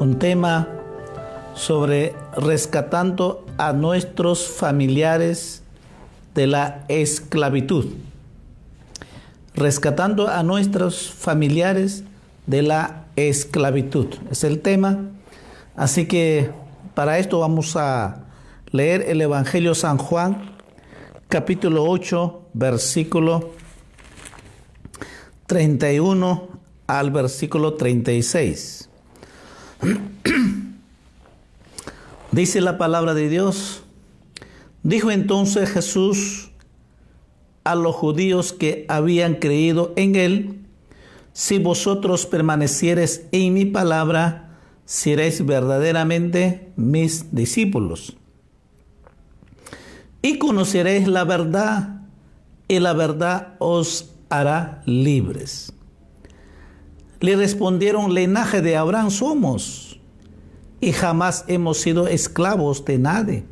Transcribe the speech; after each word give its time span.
un 0.00 0.18
tema 0.18 0.66
sobre 1.54 2.14
rescatando 2.34 3.44
a 3.58 3.74
nuestros 3.74 4.48
familiares 4.48 5.62
de 6.34 6.46
la 6.46 6.84
esclavitud. 6.88 7.84
Rescatando 9.54 10.28
a 10.28 10.42
nuestros 10.42 11.10
familiares 11.10 12.04
de 12.46 12.62
la 12.62 13.04
esclavitud. 13.14 14.06
Es 14.30 14.42
el 14.42 14.60
tema. 14.60 14.98
Así 15.76 16.06
que 16.06 16.50
para 16.94 17.18
esto 17.18 17.40
vamos 17.40 17.76
a 17.76 18.24
leer 18.72 19.04
el 19.06 19.20
Evangelio 19.20 19.74
San 19.74 19.98
Juan, 19.98 20.56
capítulo 21.28 21.84
8, 21.84 22.48
versículo 22.54 23.50
31 25.46 26.48
al 26.86 27.10
versículo 27.10 27.74
36. 27.74 28.89
Dice 32.32 32.60
la 32.60 32.78
palabra 32.78 33.14
de 33.14 33.28
Dios, 33.28 33.82
dijo 34.82 35.10
entonces 35.10 35.70
Jesús 35.70 36.50
a 37.64 37.74
los 37.74 37.94
judíos 37.94 38.52
que 38.52 38.84
habían 38.88 39.34
creído 39.34 39.92
en 39.96 40.16
él, 40.16 40.60
si 41.32 41.58
vosotros 41.58 42.26
permaneciereis 42.26 43.26
en 43.32 43.54
mi 43.54 43.64
palabra, 43.64 44.58
seréis 44.84 45.44
verdaderamente 45.44 46.72
mis 46.76 47.34
discípulos. 47.34 48.16
Y 50.22 50.38
conoceréis 50.38 51.08
la 51.08 51.24
verdad, 51.24 52.02
y 52.68 52.78
la 52.78 52.92
verdad 52.92 53.54
os 53.58 54.10
hará 54.28 54.82
libres. 54.86 55.72
Le 57.20 57.36
respondieron, 57.36 58.14
linaje 58.14 58.62
de 58.62 58.76
Abraham 58.76 59.10
somos 59.10 60.00
y 60.80 60.92
jamás 60.92 61.44
hemos 61.48 61.78
sido 61.78 62.08
esclavos 62.08 62.84
de 62.84 62.98
nadie. 62.98 63.44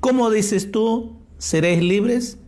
¿Cómo 0.00 0.30
dices 0.30 0.70
tú, 0.70 1.16
seréis 1.38 1.82
libres? 1.82 2.38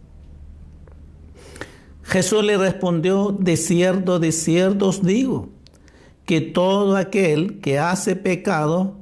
Jesús 2.02 2.44
le 2.44 2.56
respondió, 2.56 3.36
de 3.38 3.56
cierto, 3.56 4.18
de 4.18 4.30
cierto 4.30 4.88
os 4.88 5.02
digo, 5.02 5.48
que 6.24 6.40
todo 6.40 6.96
aquel 6.96 7.60
que 7.60 7.78
hace 7.78 8.14
pecado, 8.14 8.96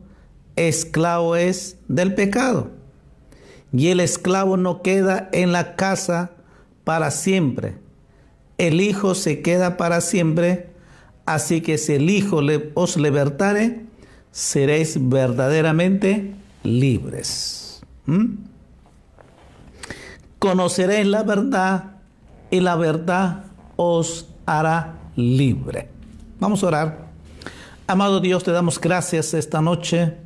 esclavo 0.56 1.36
es 1.36 1.78
del 1.88 2.14
pecado. 2.14 2.70
Y 3.72 3.88
el 3.88 4.00
esclavo 4.00 4.56
no 4.56 4.82
queda 4.82 5.28
en 5.32 5.52
la 5.52 5.74
casa 5.74 6.30
para 6.84 7.10
siempre. 7.10 7.74
El 8.56 8.80
Hijo 8.80 9.14
se 9.14 9.42
queda 9.42 9.76
para 9.76 10.00
siempre. 10.00 10.73
Así 11.26 11.60
que 11.60 11.78
si 11.78 11.94
el 11.94 12.10
Hijo 12.10 12.40
os 12.74 12.96
libertare, 12.96 13.86
seréis 14.30 14.96
verdaderamente 15.00 16.34
libres. 16.62 17.82
¿Mm? 18.06 18.34
Conoceréis 20.38 21.06
la 21.06 21.22
verdad 21.22 21.92
y 22.50 22.60
la 22.60 22.76
verdad 22.76 23.44
os 23.76 24.28
hará 24.44 24.98
libre. 25.16 25.88
Vamos 26.40 26.62
a 26.62 26.66
orar. 26.66 27.06
Amado 27.86 28.20
Dios, 28.20 28.44
te 28.44 28.50
damos 28.50 28.80
gracias 28.80 29.34
esta 29.34 29.62
noche. 29.62 30.16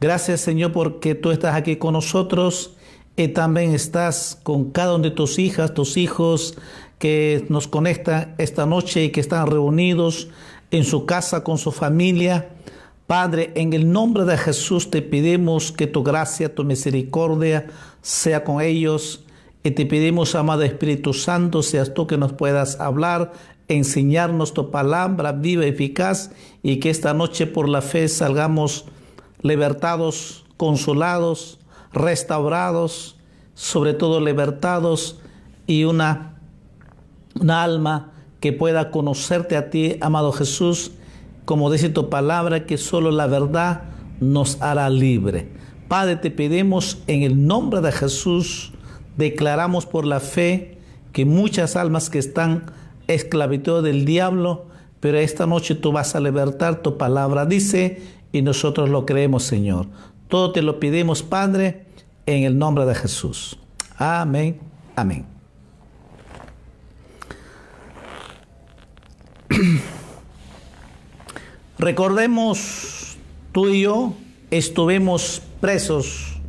Gracias 0.00 0.40
Señor 0.40 0.72
porque 0.72 1.14
tú 1.14 1.30
estás 1.30 1.54
aquí 1.54 1.76
con 1.76 1.92
nosotros 1.92 2.76
y 3.16 3.28
también 3.28 3.74
estás 3.74 4.38
con 4.42 4.70
cada 4.70 4.94
una 4.94 5.04
de 5.04 5.10
tus 5.10 5.38
hijas, 5.38 5.74
tus 5.74 5.98
hijos 5.98 6.56
que 7.00 7.46
nos 7.48 7.66
conectan 7.66 8.34
esta 8.36 8.66
noche 8.66 9.04
y 9.04 9.10
que 9.10 9.20
están 9.20 9.46
reunidos 9.46 10.28
en 10.70 10.84
su 10.84 11.06
casa 11.06 11.42
con 11.42 11.56
su 11.56 11.72
familia. 11.72 12.50
Padre, 13.06 13.52
en 13.56 13.72
el 13.72 13.90
nombre 13.90 14.24
de 14.26 14.36
Jesús 14.36 14.90
te 14.90 15.00
pedimos 15.00 15.72
que 15.72 15.86
tu 15.86 16.04
gracia, 16.04 16.54
tu 16.54 16.62
misericordia 16.62 17.66
sea 18.02 18.44
con 18.44 18.60
ellos. 18.60 19.24
Y 19.62 19.70
te 19.72 19.86
pedimos, 19.86 20.34
amado 20.34 20.62
Espíritu 20.62 21.14
Santo, 21.14 21.62
seas 21.62 21.94
tú 21.94 22.06
que 22.06 22.18
nos 22.18 22.34
puedas 22.34 22.78
hablar, 22.78 23.32
enseñarnos 23.68 24.52
tu 24.52 24.70
palabra 24.70 25.32
viva 25.32 25.64
y 25.64 25.70
eficaz 25.70 26.30
y 26.62 26.80
que 26.80 26.90
esta 26.90 27.14
noche 27.14 27.46
por 27.46 27.68
la 27.68 27.80
fe 27.80 28.08
salgamos 28.08 28.84
libertados, 29.40 30.44
consolados, 30.58 31.58
restaurados, 31.94 33.16
sobre 33.54 33.94
todo 33.94 34.20
libertados 34.20 35.18
y 35.66 35.84
una, 35.84 36.29
una 37.38 37.62
alma 37.62 38.12
que 38.40 38.52
pueda 38.52 38.90
conocerte 38.90 39.56
a 39.56 39.70
ti, 39.70 39.96
amado 40.00 40.32
Jesús, 40.32 40.92
como 41.44 41.70
dice 41.70 41.88
tu 41.88 42.08
palabra, 42.08 42.66
que 42.66 42.78
solo 42.78 43.10
la 43.10 43.26
verdad 43.26 43.82
nos 44.20 44.60
hará 44.62 44.88
libre. 44.90 45.48
Padre, 45.88 46.16
te 46.16 46.30
pedimos 46.30 46.98
en 47.06 47.22
el 47.22 47.46
nombre 47.46 47.80
de 47.80 47.92
Jesús, 47.92 48.72
declaramos 49.16 49.86
por 49.86 50.06
la 50.06 50.20
fe 50.20 50.78
que 51.12 51.24
muchas 51.24 51.76
almas 51.76 52.08
que 52.10 52.18
están 52.18 52.66
esclavitud 53.08 53.82
del 53.82 54.04
diablo, 54.04 54.66
pero 55.00 55.18
esta 55.18 55.46
noche 55.46 55.74
tú 55.74 55.92
vas 55.92 56.14
a 56.14 56.20
libertar, 56.20 56.82
tu 56.82 56.96
palabra 56.96 57.46
dice, 57.46 58.02
y 58.32 58.42
nosotros 58.42 58.88
lo 58.88 59.06
creemos, 59.06 59.42
Señor. 59.42 59.86
Todo 60.28 60.52
te 60.52 60.62
lo 60.62 60.78
pedimos, 60.78 61.22
Padre, 61.22 61.86
en 62.26 62.44
el 62.44 62.56
nombre 62.56 62.86
de 62.86 62.94
Jesús. 62.94 63.58
Amén, 63.96 64.60
amén. 64.94 65.39
Recordemos, 71.78 73.16
tú 73.52 73.68
y 73.68 73.82
yo 73.82 74.14
estuvimos 74.50 75.42
presos 75.60 76.40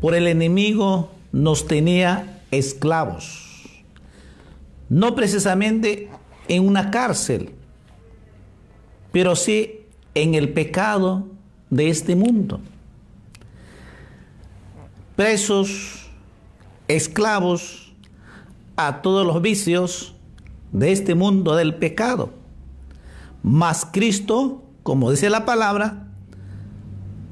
por 0.00 0.14
el 0.14 0.28
enemigo, 0.28 1.10
nos 1.32 1.66
tenía 1.66 2.40
esclavos. 2.50 3.64
No 4.88 5.14
precisamente 5.16 6.08
en 6.48 6.66
una 6.66 6.90
cárcel, 6.90 7.50
pero 9.10 9.34
sí 9.34 9.80
en 10.14 10.34
el 10.34 10.50
pecado 10.50 11.26
de 11.70 11.90
este 11.90 12.14
mundo. 12.14 12.60
Presos, 15.16 16.08
esclavos 16.86 17.92
a 18.76 19.02
todos 19.02 19.26
los 19.26 19.42
vicios 19.42 20.15
de 20.72 20.92
este 20.92 21.14
mundo 21.14 21.54
del 21.56 21.74
pecado. 21.74 22.30
Mas 23.42 23.86
Cristo, 23.90 24.64
como 24.82 25.10
dice 25.10 25.30
la 25.30 25.44
palabra, 25.44 26.08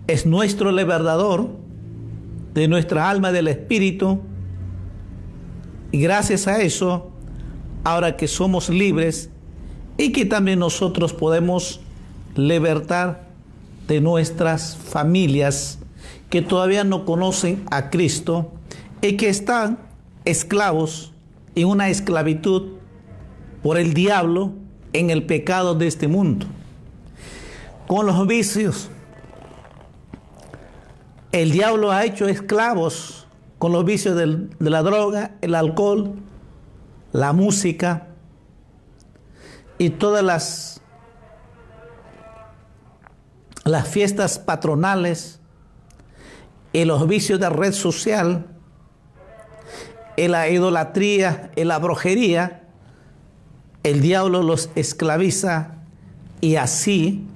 es 0.07 0.27
nuestro 0.27 0.71
libertador 0.71 1.51
de 2.55 2.69
nuestra 2.69 3.11
alma 3.11 3.33
del 3.33 3.49
espíritu. 3.49 4.21
Y 5.91 5.99
gracias 5.99 6.47
a 6.47 6.61
eso, 6.63 7.11
ahora 7.85 8.17
que 8.17 8.29
somos 8.29 8.69
libres 8.69 9.31
y 9.97 10.13
que 10.13 10.25
también 10.25 10.59
nosotros 10.59 11.13
podemos 11.13 11.81
libertar 12.37 13.29
de 13.87 14.01
nuestras 14.01 14.77
familias 14.77 15.79
que 16.31 16.43
todavía 16.43 16.85
no 16.85 17.05
conocen 17.05 17.63
a 17.71 17.91
Cristo 17.91 18.53
y 19.03 19.17
que 19.17 19.29
están 19.29 19.79
esclavos 20.25 21.13
en 21.55 21.69
una 21.69 21.91
esclavitud 21.91 22.73
por 23.65 23.79
el 23.79 23.95
diablo 23.95 24.53
en 24.93 25.09
el 25.09 25.25
pecado 25.25 25.75
de 25.75 25.87
este 25.87 26.07
mundo, 26.07 26.45
con 27.87 28.05
los 28.05 28.27
vicios. 28.27 28.91
El 31.33 31.51
diablo 31.51 31.91
ha 31.91 32.05
hecho 32.05 32.29
esclavos 32.29 33.27
con 33.59 33.73
los 33.73 33.87
vicios 33.87 34.17
de 34.17 34.71
la 34.71 34.83
droga, 34.83 35.37
el 35.41 35.55
alcohol, 35.55 36.13
la 37.13 37.33
música 37.33 38.09
y 39.79 39.89
todas 39.89 40.23
las, 40.23 40.83
las 43.65 43.89
fiestas 43.89 44.39
patronales 44.39 45.41
y 46.75 46.85
los 46.85 47.09
vicios 47.09 47.41
de 47.41 47.49
red 47.49 47.73
social, 47.73 48.47
la 50.19 50.51
idolatría, 50.51 51.51
en 51.57 51.69
la 51.69 51.79
brujería, 51.79 52.64
el 53.85 54.01
diablo 54.01 54.43
los 54.43 54.71
esclaviza 54.75 55.75
y 56.41 56.57
así 56.57 57.27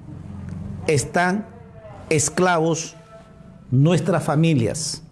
están 0.87 1.47
esclavos 2.09 2.97
nuestras 3.71 4.25
familias. 4.25 5.03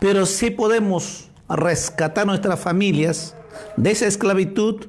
Pero 0.00 0.26
sí 0.26 0.50
podemos 0.50 1.30
rescatar 1.48 2.26
nuestras 2.26 2.58
familias 2.58 3.36
de 3.76 3.90
esa 3.90 4.06
esclavitud 4.06 4.86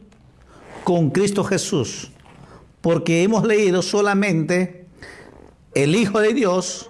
con 0.86 1.10
Cristo 1.12 1.44
Jesús, 1.44 2.12
porque 2.82 3.24
hemos 3.24 3.46
leído 3.46 3.82
solamente 3.82 4.88
el 5.76 5.96
Hijo 5.96 6.20
de 6.20 6.34
Dios 6.34 6.90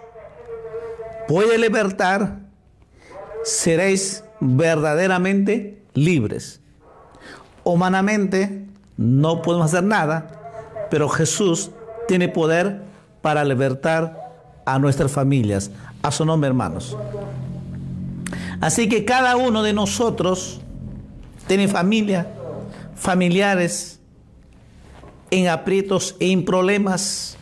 puede 1.27 1.57
libertar, 1.57 2.41
seréis 3.43 4.23
verdaderamente 4.39 5.81
libres. 5.93 6.62
Humanamente 7.63 8.65
no 8.97 9.41
podemos 9.41 9.67
hacer 9.67 9.83
nada, 9.83 10.87
pero 10.89 11.09
Jesús 11.09 11.71
tiene 12.07 12.27
poder 12.27 12.83
para 13.21 13.43
libertar 13.43 14.33
a 14.65 14.79
nuestras 14.79 15.11
familias. 15.11 15.71
A 16.01 16.11
su 16.11 16.25
nombre, 16.25 16.49
hermanos. 16.49 16.97
Así 18.59 18.87
que 18.87 19.05
cada 19.05 19.35
uno 19.35 19.63
de 19.63 19.73
nosotros 19.73 20.61
tiene 21.47 21.67
familia, 21.67 22.27
familiares 22.95 23.99
en 25.31 25.47
aprietos 25.47 26.15
e 26.19 26.31
en 26.31 26.45
problemas 26.45 27.37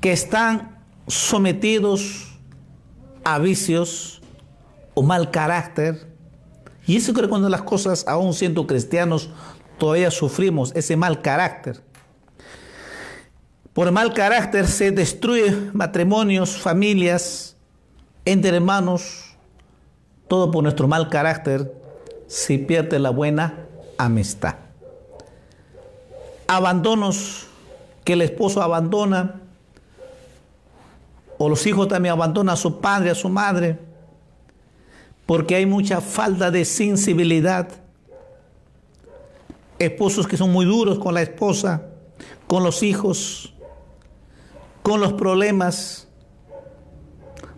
que 0.00 0.12
están 0.12 0.78
sometidos 1.06 2.32
a 3.24 3.38
vicios 3.38 4.22
o 4.94 5.02
mal 5.02 5.30
carácter. 5.30 6.13
Y 6.86 6.96
eso 6.96 7.12
creo 7.12 7.24
que 7.24 7.30
cuando 7.30 7.48
las 7.48 7.62
cosas, 7.62 8.04
aún 8.06 8.34
siendo 8.34 8.66
cristianos, 8.66 9.30
todavía 9.78 10.10
sufrimos 10.10 10.72
ese 10.74 10.96
mal 10.96 11.22
carácter. 11.22 11.82
Por 13.72 13.90
mal 13.90 14.12
carácter 14.12 14.66
se 14.66 14.90
destruye 14.90 15.70
matrimonios, 15.72 16.56
familias, 16.56 17.56
entre 18.24 18.56
hermanos, 18.56 19.34
todo 20.28 20.50
por 20.50 20.62
nuestro 20.62 20.86
mal 20.88 21.08
carácter 21.08 21.74
se 22.26 22.58
pierde 22.58 22.98
la 22.98 23.10
buena 23.10 23.66
amistad. 23.98 24.56
Abandonos 26.46 27.46
que 28.04 28.12
el 28.12 28.22
esposo 28.22 28.62
abandona, 28.62 29.40
o 31.38 31.48
los 31.48 31.66
hijos 31.66 31.88
también 31.88 32.12
abandonan 32.12 32.54
a 32.54 32.56
su 32.56 32.80
padre, 32.80 33.10
a 33.10 33.14
su 33.14 33.28
madre, 33.28 33.78
porque 35.26 35.54
hay 35.56 35.66
mucha 35.66 36.00
falta 36.00 36.50
de 36.50 36.64
sensibilidad. 36.64 37.68
Esposos 39.78 40.26
que 40.26 40.36
son 40.36 40.52
muy 40.52 40.66
duros 40.66 40.98
con 40.98 41.14
la 41.14 41.22
esposa, 41.22 41.86
con 42.46 42.62
los 42.62 42.82
hijos, 42.82 43.54
con 44.82 45.00
los 45.00 45.14
problemas 45.14 46.08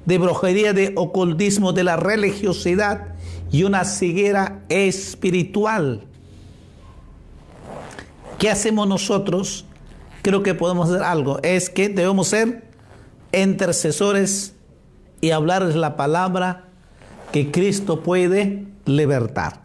de 0.04 0.18
brujería, 0.18 0.72
de 0.72 0.92
ocultismo, 0.96 1.72
de 1.72 1.84
la 1.84 1.96
religiosidad 1.96 3.14
y 3.50 3.64
una 3.64 3.84
ceguera 3.84 4.62
espiritual. 4.68 6.04
¿Qué 8.38 8.50
hacemos 8.50 8.86
nosotros? 8.86 9.64
Creo 10.22 10.42
que 10.42 10.54
podemos 10.54 10.90
hacer 10.90 11.02
algo. 11.02 11.40
Es 11.42 11.70
que 11.70 11.88
debemos 11.88 12.28
ser 12.28 12.68
intercesores 13.32 14.54
y 15.20 15.30
hablarles 15.30 15.74
la 15.74 15.96
palabra 15.96 16.65
que 17.36 17.50
Cristo 17.50 18.02
puede 18.02 18.64
libertar. 18.86 19.60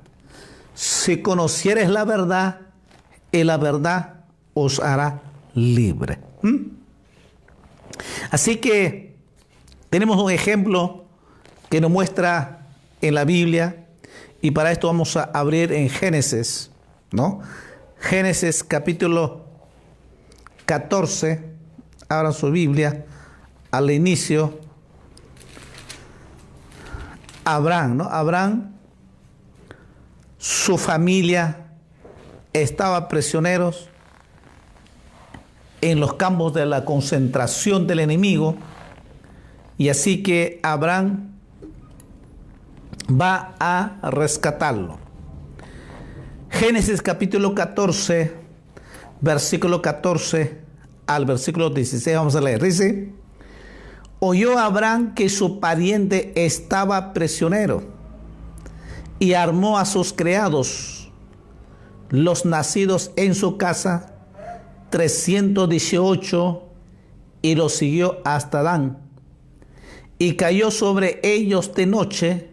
Si 0.76 1.22
conocieres 1.22 1.90
la 1.90 2.04
verdad, 2.04 2.60
y 3.32 3.46
la 3.46 3.56
verdad 3.56 4.26
os 4.54 4.82
hará 4.82 5.22
libre. 5.54 6.20
¿Mm? 6.42 6.58
Así 8.30 8.58
que 8.58 9.16
tenemos 9.90 10.22
un 10.22 10.32
ejemplo 10.32 11.06
que 11.70 11.80
nos 11.80 11.90
muestra 11.90 12.68
en 13.02 13.16
la 13.16 13.24
Biblia 13.24 13.88
y 14.42 14.52
para 14.52 14.74
esto 14.74 14.88
vamos 14.88 15.16
a 15.16 15.24
abrir 15.24 15.72
en 15.72 15.90
Génesis, 15.90 16.72
¿no? 17.12 17.40
Génesis 18.02 18.66
capítulo 18.66 19.46
14, 20.66 21.42
abran 22.10 22.34
su 22.34 22.52
Biblia 22.52 23.06
al 23.72 23.92
inicio, 23.92 24.60
Abraham, 27.46 27.98
¿no? 27.98 28.04
Abraham, 28.06 28.76
su 30.38 30.78
familia 30.78 31.58
estaba 32.54 33.08
prisioneros 33.08 33.90
en 35.82 36.00
los 36.00 36.14
campos 36.14 36.54
de 36.54 36.66
la 36.66 36.86
concentración 36.86 37.88
del 37.88 38.00
enemigo, 38.00 38.56
y 39.78 39.90
así 39.90 40.22
que 40.22 40.60
Abraham 40.62 41.32
va 43.10 43.56
a 43.60 43.98
rescatarlo. 44.12 45.00
Génesis 46.50 47.02
capítulo 47.02 47.56
14, 47.56 48.34
versículo 49.22 49.82
14 49.82 50.62
al 51.08 51.26
versículo 51.26 51.70
16, 51.70 52.16
vamos 52.16 52.36
a 52.36 52.42
leer, 52.42 52.62
dice, 52.62 53.12
oyó 54.24 54.60
Abraham 54.60 55.16
que 55.16 55.30
su 55.30 55.60
pariente 55.60 56.32
estaba 56.36 57.12
prisionero 57.12 57.82
y 59.18 59.34
armó 59.34 59.80
a 59.80 59.86
sus 59.86 60.14
criados, 60.14 61.12
los 62.10 62.46
nacidos 62.46 63.12
en 63.16 63.34
su 63.34 63.58
casa, 63.58 64.14
318, 64.92 66.64
y 67.42 67.56
los 67.56 67.74
siguió 67.74 68.20
hasta 68.24 68.62
Dan. 68.62 69.00
Y 70.20 70.36
cayó 70.36 70.70
sobre 70.70 71.20
ellos 71.24 71.74
de 71.74 71.88
noche, 71.88 72.50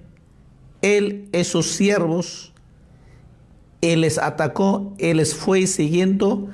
él 0.80 1.28
y 1.32 1.44
sus 1.44 1.72
siervos, 1.72 2.54
él 3.82 4.00
les 4.00 4.16
atacó, 4.16 4.94
él 4.96 5.18
les 5.18 5.34
fue 5.34 5.66
siguiendo 5.66 6.48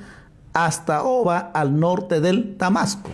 hasta 0.51 1.03
Oba, 1.03 1.39
al 1.39 1.79
norte 1.79 2.19
del 2.19 2.57
Damasco 2.57 3.09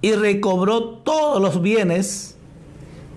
y 0.00 0.12
recobró 0.12 0.82
todos 0.98 1.40
los 1.40 1.62
bienes 1.62 2.36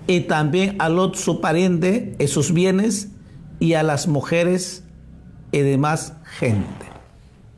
y 0.06 0.22
también 0.22 0.76
a 0.80 0.88
Lot 0.88 1.16
su 1.16 1.40
pariente 1.40 2.14
esos 2.18 2.52
bienes 2.52 3.08
y 3.58 3.74
a 3.74 3.82
las 3.82 4.08
mujeres 4.08 4.82
y 5.52 5.60
demás 5.60 6.14
gente. 6.24 6.86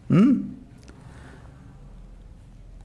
¿Mm? 0.09 0.53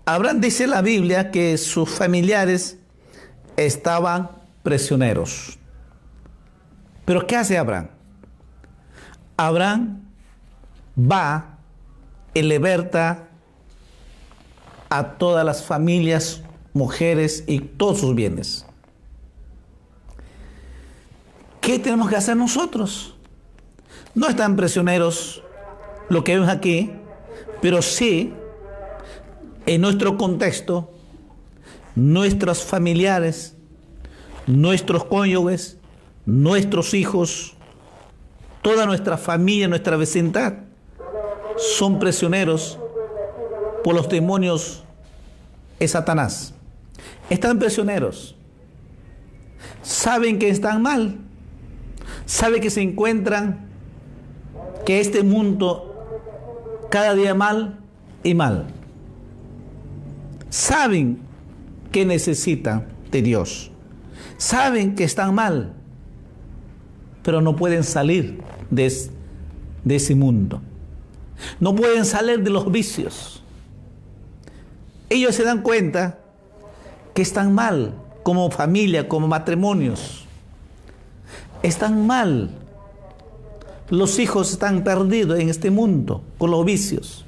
Abraham 0.06 0.40
dice 0.40 0.68
la 0.68 0.82
Biblia 0.82 1.32
que 1.32 1.58
sus 1.58 1.90
familiares 1.90 2.78
estaban 3.58 4.30
prisioneros. 4.64 5.58
Pero 7.04 7.28
¿qué 7.28 7.36
hace 7.36 7.58
Abraham? 7.58 7.90
Abraham 9.36 10.02
va 10.98 11.58
y 12.34 12.42
liberta 12.42 13.27
a 14.90 15.18
todas 15.18 15.46
las 15.46 15.64
familias, 15.64 16.42
mujeres 16.74 17.44
y 17.48 17.60
todos 17.60 18.00
sus 18.00 18.16
bienes. 18.16 18.66
¿Qué 21.62 21.80
tenemos 21.80 22.10
que 22.10 22.16
hacer 22.16 22.38
nosotros? 22.38 23.16
No 24.16 24.28
están 24.28 24.56
prisioneros 24.56 25.44
lo 26.10 26.24
que 26.24 26.36
vemos 26.36 26.50
aquí, 26.50 26.92
pero 27.62 27.82
sí, 27.82 28.34
en 29.66 29.82
nuestro 29.82 30.18
contexto, 30.18 30.94
nuestros 31.96 32.64
familiares, 32.64 33.56
nuestros 34.46 35.04
cónyuges, 35.04 35.78
nuestros 36.26 36.94
hijos, 36.94 37.56
toda 38.62 38.86
nuestra 38.86 39.18
familia, 39.18 39.68
nuestra 39.68 39.98
vecindad, 39.98 40.54
son 41.58 42.00
prisioneros 42.00 42.80
por 43.84 43.96
los 43.96 44.10
demonios 44.10 44.84
es 45.80 45.92
Satanás. 45.92 46.54
Están 47.30 47.60
prisioneros. 47.60 48.36
Saben 49.82 50.40
que 50.40 50.50
están 50.50 50.82
mal. 50.82 51.18
Saben 52.26 52.62
que 52.62 52.70
se 52.70 52.82
encuentran, 52.82 53.68
que 54.86 55.00
este 55.00 55.24
mundo 55.24 55.94
cada 56.90 57.14
día 57.14 57.34
mal 57.34 57.80
y 58.24 58.34
mal. 58.34 58.68
Saben 60.50 61.20
que 61.92 62.06
necesitan 62.06 62.88
de 63.12 63.22
Dios. 63.22 63.72
Saben 64.38 64.96
que 64.96 65.04
están 65.04 65.34
mal, 65.36 65.74
pero 67.24 67.42
no 67.42 67.56
pueden 67.56 67.84
salir 67.84 68.40
de, 68.70 68.94
de 69.84 69.96
ese 69.96 70.16
mundo. 70.16 70.62
No 71.60 71.76
pueden 71.76 72.06
salir 72.06 72.44
de 72.44 72.50
los 72.50 72.72
vicios 72.72 73.44
ellos 75.10 75.36
se 75.36 75.44
dan 75.44 75.62
cuenta 75.62 76.20
que 77.14 77.22
están 77.22 77.54
mal 77.54 77.94
como 78.24 78.52
familia, 78.52 79.08
como 79.08 79.28
matrimonios. 79.28 80.26
Están 81.64 82.06
mal. 82.06 82.50
Los 83.90 84.20
hijos 84.20 84.52
están 84.52 84.84
perdidos 84.84 85.40
en 85.40 85.50
este 85.50 85.72
mundo 85.72 86.24
con 86.38 86.52
los 86.52 86.66
vicios. 86.66 87.26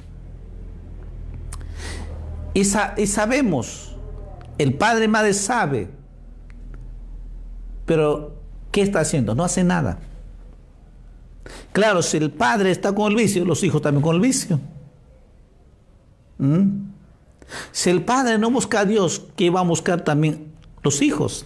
Y, 2.54 2.66
sabemos, 2.66 3.96
el 4.58 4.74
padre 4.74 5.08
madre 5.08 5.34
sabe, 5.34 5.88
pero 7.86 8.36
¿qué 8.72 8.82
está 8.82 9.00
haciendo? 9.00 9.36
No 9.36 9.46
hace 9.46 9.64
nada. 9.64 10.00
Claro, 11.72 12.02
si 12.02 12.18
el 12.18 12.32
padre 12.32 12.72
está 12.72 12.94
con 12.94 13.12
el 13.12 13.16
vicio, 13.16 13.46
los 13.46 13.64
hijos 13.64 13.82
también 13.82 14.02
con 14.02 14.16
el 14.16 14.22
vicio. 14.22 14.60
¿Mm? 16.38 16.89
Si 17.72 17.90
el 17.90 18.04
padre 18.04 18.38
no 18.38 18.52
busca 18.52 18.82
a 18.82 18.86
Dios, 18.86 19.24
¿qué 19.36 19.50
va 19.50 19.62
a 19.62 19.64
buscar 19.64 20.04
también 20.04 20.52
los 20.84 21.02
hijos? 21.02 21.46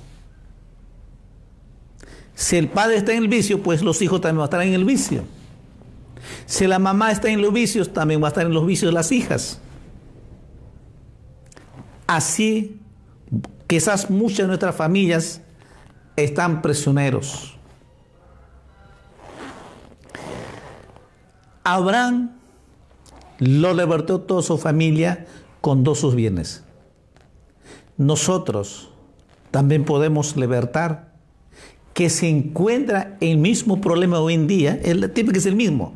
Si 2.35 2.57
el 2.57 2.69
padre 2.69 2.97
está 2.97 3.13
en 3.13 3.23
el 3.23 3.27
vicio, 3.27 3.61
pues 3.61 3.83
los 3.83 4.01
hijos 4.01 4.21
también 4.21 4.37
van 4.37 4.43
a 4.43 4.45
estar 4.45 4.61
en 4.61 4.73
el 4.73 4.85
vicio. 4.85 5.23
Si 6.45 6.67
la 6.67 6.79
mamá 6.79 7.11
está 7.11 7.29
en 7.29 7.41
los 7.41 7.53
vicios, 7.53 7.93
también 7.93 8.21
va 8.21 8.27
a 8.27 8.29
estar 8.29 8.45
en 8.45 8.53
los 8.53 8.65
vicios 8.65 8.93
las 8.93 9.11
hijas. 9.11 9.59
Así, 12.07 12.79
quizás 13.67 14.09
muchas 14.09 14.39
de 14.39 14.47
nuestras 14.47 14.75
familias 14.75 15.41
están 16.15 16.61
prisioneros. 16.61 17.57
Abraham 21.63 22.31
lo 23.39 23.73
libertó 23.73 24.19
toda 24.21 24.41
su 24.41 24.57
familia 24.57 25.25
con 25.63 25.85
dos 25.85 25.99
sus 25.99 26.13
bienes. 26.13 26.61
Nosotros 27.95 28.89
también 29.49 29.85
podemos 29.85 30.35
libertar 30.35 31.13
que 31.93 32.09
se 32.09 32.27
encuentra 32.27 33.15
el 33.21 33.37
mismo 33.37 33.79
problema 33.79 34.19
hoy 34.19 34.33
en 34.33 34.45
día, 34.45 34.77
el 34.83 35.09
que 35.13 35.21
es 35.21 35.45
el 35.45 35.55
mismo. 35.55 35.93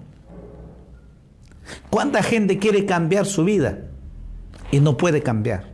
¿Cuánta 1.90 2.24
gente 2.24 2.60
quiere 2.60 2.86
cambiar 2.86 3.26
su 3.26 3.44
vida 3.44 3.80
y 4.72 4.80
no 4.80 4.96
puede 4.96 5.22
cambiar? 5.22 5.74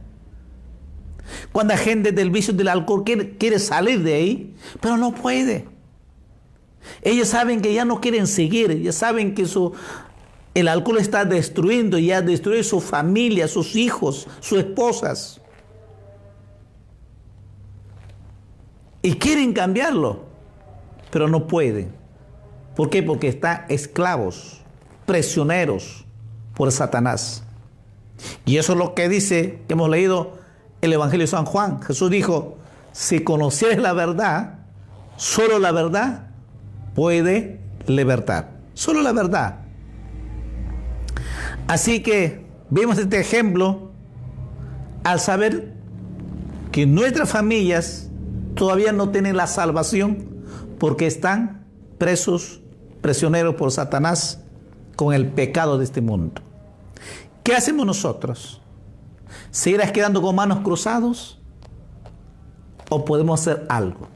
¿Cuánta 1.52 1.78
gente 1.78 2.12
del 2.12 2.32
vicio 2.32 2.52
del 2.52 2.70
alcohol 2.70 3.04
quiere, 3.04 3.38
quiere 3.38 3.60
salir 3.60 4.02
de 4.02 4.16
ahí, 4.16 4.56
pero 4.82 4.98
no 4.98 5.14
puede? 5.14 5.68
Ellos 7.04 7.28
saben 7.28 7.62
que 7.62 7.72
ya 7.76 7.86
no 7.86 8.02
quieren 8.02 8.26
seguir, 8.26 8.82
ya 8.82 8.92
saben 8.92 9.36
que 9.36 9.46
su, 9.46 9.74
el 10.54 10.68
alcohol 10.68 11.00
está 11.00 11.26
destruyendo, 11.26 11.98
ya 11.98 12.22
destruye 12.22 12.64
su 12.64 12.80
familia, 12.80 13.48
sus 13.48 13.76
hijos, 13.76 14.28
sus 14.40 14.60
esposas. 14.60 15.42
Y 19.02 19.16
quieren 19.16 19.54
cambiarlo, 19.54 20.24
pero 21.12 21.28
no 21.28 21.48
pueden. 21.48 21.94
¿Por 22.76 22.90
qué? 22.90 23.04
Porque 23.04 23.28
están 23.28 23.66
esclavos, 23.70 24.62
prisioneros 25.06 26.06
por 26.56 26.72
Satanás. 26.72 27.44
Y 28.46 28.58
eso 28.58 28.74
es 28.74 28.80
lo 28.80 28.94
que 28.94 29.10
dice, 29.10 29.60
que 29.68 29.74
hemos 29.74 29.90
leído 29.90 30.38
el 30.82 30.94
Evangelio 30.94 31.24
de 31.24 31.32
San 31.32 31.46
Juan. 31.46 31.82
Jesús 31.82 32.10
dijo, 32.10 32.58
si 32.92 33.24
conocieres 33.24 33.80
la 33.80 33.94
verdad, 33.94 34.60
solo 35.18 35.60
la 35.60 35.72
verdad 35.72 36.28
puede 36.94 37.60
libertar. 37.88 38.52
Solo 38.74 39.02
la 39.02 39.12
verdad. 39.12 39.63
Así 41.68 42.02
que 42.04 42.46
vemos 42.70 42.98
este 42.98 43.20
ejemplo 43.20 43.92
al 45.04 45.20
saber 45.20 45.74
que 46.72 46.86
nuestras 46.86 47.30
familias 47.30 48.10
todavía 48.56 48.92
no 48.92 49.10
tienen 49.10 49.38
la 49.38 49.48
salvación 49.48 50.44
porque 50.80 51.08
están 51.08 51.66
presos, 51.98 52.62
prisioneros 53.02 53.56
por 53.56 53.72
Satanás 53.72 54.42
con 54.96 55.14
el 55.14 55.28
pecado 55.28 55.78
de 55.78 55.86
este 55.86 56.02
mundo. 56.02 56.42
¿Qué 57.44 57.56
hacemos 57.56 57.86
nosotros? 57.86 58.62
¿Seguirás 59.52 59.92
quedando 59.92 60.22
con 60.22 60.36
manos 60.36 60.60
cruzados? 60.60 61.40
¿O 62.90 63.06
podemos 63.06 63.42
hacer 63.42 63.66
algo? 63.70 64.08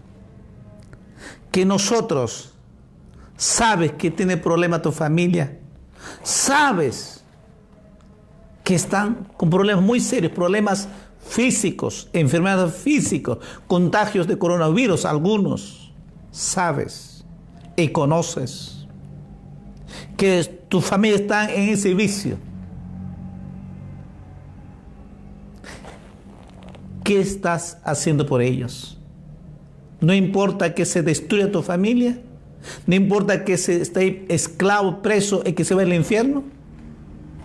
Que 1.52 1.66
nosotros, 1.66 2.54
sabes 3.36 3.94
que 3.94 4.12
tiene 4.12 4.38
problema 4.38 4.82
tu 4.82 4.92
familia, 4.92 5.60
sabes 6.24 7.17
que 8.68 8.76
están 8.76 9.30
con 9.38 9.50
problemas 9.50 9.82
muy 9.82 10.02
serios, 10.02 10.34
problemas 10.34 10.90
físicos, 11.26 12.10
enfermedades 12.12 12.76
físicas, 12.76 13.38
contagios 13.66 14.28
de 14.28 14.38
coronavirus, 14.38 15.06
algunos, 15.06 15.94
sabes 16.32 17.24
y 17.78 17.88
conoces 17.88 18.86
que 20.18 20.44
tu 20.68 20.82
familia 20.82 21.16
está 21.16 21.50
en 21.50 21.70
ese 21.70 21.94
vicio. 21.94 22.38
¿Qué 27.06 27.22
estás 27.22 27.78
haciendo 27.86 28.26
por 28.26 28.42
ellos? 28.42 29.00
No 30.02 30.14
importa 30.14 30.76
que 30.76 30.84
se 30.84 31.04
destruya 31.04 31.54
tu 31.54 31.62
familia, 31.62 32.20
no 32.86 32.96
importa 32.96 33.46
que 33.46 33.56
se 33.58 33.82
esté 33.82 34.26
esclavo, 34.28 35.02
preso 35.02 35.42
y 35.46 35.54
que 35.54 35.64
se 35.64 35.74
vaya 35.74 35.88
al 35.88 35.94
infierno, 35.94 36.57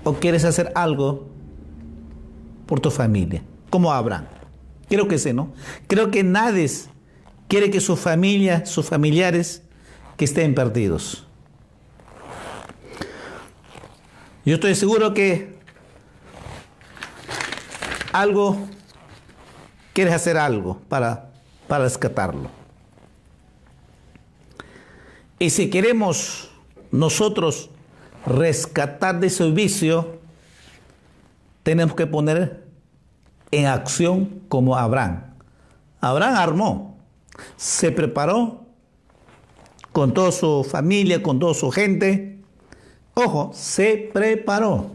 o 0.05 0.15
quieres 0.15 0.45
hacer 0.45 0.73
algo 0.75 1.29
por 2.67 2.81
tu 2.81 2.91
familia 2.91 3.43
como 3.71 3.93
Abraham. 3.93 4.27
Creo 4.89 5.09
que 5.09 5.19
sí, 5.19 5.33
¿no? 5.33 5.53
Creo 5.87 6.11
que 6.11 6.23
nadie 6.23 6.71
quiere 7.49 7.71
que 7.71 7.81
su 7.81 7.97
familia, 7.97 8.67
sus 8.67 8.87
familiares, 8.87 9.63
que 10.17 10.27
estén 10.27 10.55
perdidos. 10.55 11.27
Yo 14.45 14.55
estoy 14.55 14.75
seguro 14.75 15.15
que 15.15 15.55
algo, 18.13 18.59
quieres 19.93 20.15
hacer 20.15 20.37
algo 20.37 20.81
para, 20.89 21.31
para 21.69 21.85
rescatarlo. 21.85 22.51
Y 25.39 25.51
si 25.51 25.71
queremos 25.71 26.51
nosotros 26.91 27.71
rescatar 28.27 29.21
de 29.21 29.27
ese 29.27 29.51
vicio, 29.51 30.19
tenemos 31.63 31.95
que 31.95 32.07
poner 32.07 32.65
en 33.51 33.67
acción 33.67 34.43
como 34.49 34.77
Abraham. 34.77 35.25
Abraham 36.01 36.35
armó, 36.37 36.99
se 37.57 37.93
preparó 37.93 38.65
con 39.93 40.15
toda 40.15 40.33
su 40.33 40.65
familia, 40.69 41.23
con 41.23 41.39
toda 41.39 41.55
su 41.55 41.71
gente. 41.71 42.41
Ojo, 43.15 43.53
se 43.55 44.11
preparó. 44.13 44.91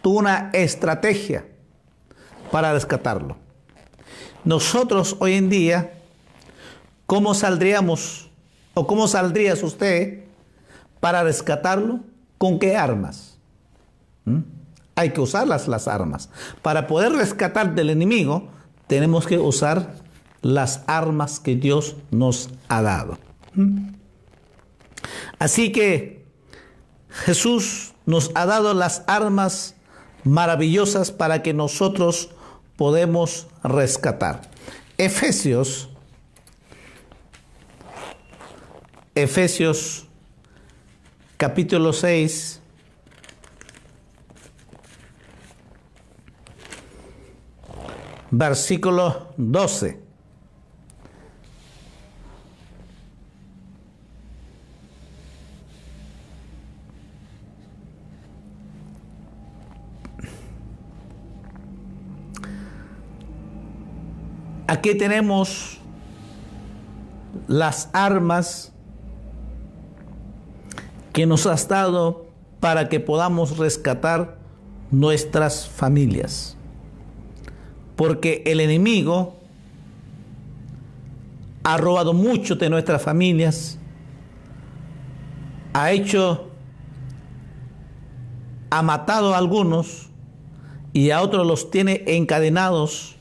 Tuvo 0.00 0.18
una 0.20 0.50
estrategia 0.52 1.44
para 2.50 2.72
rescatarlo. 2.72 3.36
Nosotros 4.44 5.16
hoy 5.20 5.34
en 5.34 5.48
día, 5.48 5.92
¿cómo 7.06 7.34
saldríamos 7.34 8.30
o 8.74 8.86
cómo 8.86 9.06
saldrías 9.06 9.62
usted 9.62 10.24
para 11.02 11.24
rescatarlo? 11.24 11.98
¿Con 12.38 12.60
qué 12.60 12.76
armas? 12.76 13.38
¿Mm? 14.24 14.42
hay 14.94 15.10
que 15.10 15.20
usar 15.20 15.48
las, 15.48 15.88
armas. 15.88 16.28
Para 16.60 16.86
poder 16.86 17.12
rescatar 17.12 17.74
del 17.74 17.90
enemigo, 17.90 18.48
tenemos 18.86 19.26
que 19.26 19.38
usar 19.38 19.94
las 20.42 20.82
armas 20.86 21.40
que 21.40 21.56
Dios 21.56 21.96
nos 22.10 22.50
ha 22.68 22.82
dado. 22.82 23.18
¿Mm? 23.54 23.94
Así 25.38 25.72
que 25.72 26.24
Jesús 27.08 27.94
nos 28.06 28.30
ha 28.34 28.46
dado 28.46 28.74
las 28.74 29.02
armas 29.06 29.74
maravillosas 30.24 31.10
para 31.10 31.42
que 31.42 31.52
nosotros 31.52 32.30
podemos 32.76 33.48
rescatar. 33.64 34.42
Efesios, 34.98 35.88
Efesios 39.14 40.06
capítulo 41.42 41.92
6, 41.92 42.62
versículo 48.30 49.34
12. 49.36 50.00
Aquí 64.68 64.94
tenemos 64.96 65.80
las 67.48 67.90
armas 67.92 68.71
que 71.12 71.26
nos 71.26 71.46
has 71.46 71.68
dado 71.68 72.26
para 72.60 72.88
que 72.88 73.00
podamos 73.00 73.58
rescatar 73.58 74.38
nuestras 74.90 75.68
familias 75.68 76.56
porque 77.96 78.42
el 78.46 78.60
enemigo 78.60 79.36
ha 81.62 81.76
robado 81.76 82.12
mucho 82.12 82.56
de 82.56 82.68
nuestras 82.68 83.00
familias, 83.00 83.78
ha 85.72 85.92
hecho, 85.92 86.48
ha 88.70 88.82
matado 88.82 89.34
a 89.34 89.38
algunos 89.38 90.08
y 90.92 91.10
a 91.10 91.22
otros 91.22 91.46
los 91.46 91.70
tiene 91.70 92.02
encadenados, 92.06 93.14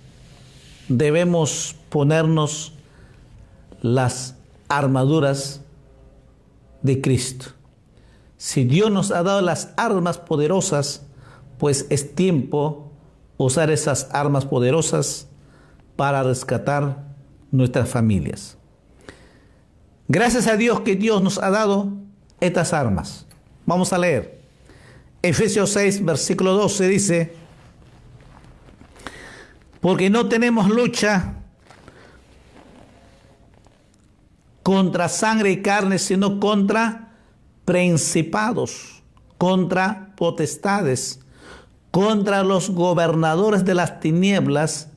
debemos 0.88 1.76
ponernos 1.90 2.74
las 3.82 4.36
armaduras 4.68 5.62
de 6.82 7.02
Cristo. 7.02 7.52
Si 8.52 8.66
Dios 8.66 8.92
nos 8.92 9.12
ha 9.12 9.24
dado 9.24 9.40
las 9.40 9.70
armas 9.78 10.18
poderosas, 10.18 11.04
pues 11.58 11.86
es 11.90 12.16
tiempo 12.16 12.92
usar 13.38 13.72
esas 13.72 14.10
armas 14.12 14.44
poderosas 14.44 15.30
para 15.96 16.22
rescatar 16.22 17.02
nuestras 17.50 17.88
familias. 17.88 18.58
Gracias 20.10 20.48
a 20.48 20.58
Dios 20.58 20.82
que 20.82 20.98
Dios 20.98 21.24
nos 21.24 21.38
ha 21.38 21.50
dado 21.50 21.94
estas 22.42 22.74
armas. 22.74 23.26
Vamos 23.66 23.94
a 23.94 23.98
leer. 23.98 24.42
Efesios 25.22 25.70
6, 25.70 26.04
versículo 26.04 26.52
12 26.52 26.88
dice, 26.90 27.34
porque 29.80 30.10
no 30.10 30.28
tenemos 30.28 30.68
lucha 30.68 31.36
contra 34.62 35.08
sangre 35.08 35.52
y 35.52 35.62
carne, 35.62 35.98
sino 35.98 36.42
contra 36.42 37.11
principados, 37.66 39.04
contra 39.38 40.14
potestades, 40.16 41.20
contra 41.90 42.44
los 42.44 42.70
gobernadores 42.70 43.66
de 43.66 43.76
las 43.76 44.00
tinieblas 44.00 44.90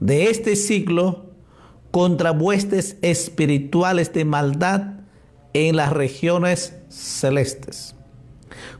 de 0.00 0.30
este 0.30 0.56
siglo, 0.56 1.26
contra 1.90 2.32
huestes 2.32 2.96
espirituales 3.02 4.12
de 4.12 4.24
maldad 4.24 5.00
en 5.52 5.76
las 5.76 5.92
regiones 5.92 6.74
celestes. 6.88 7.94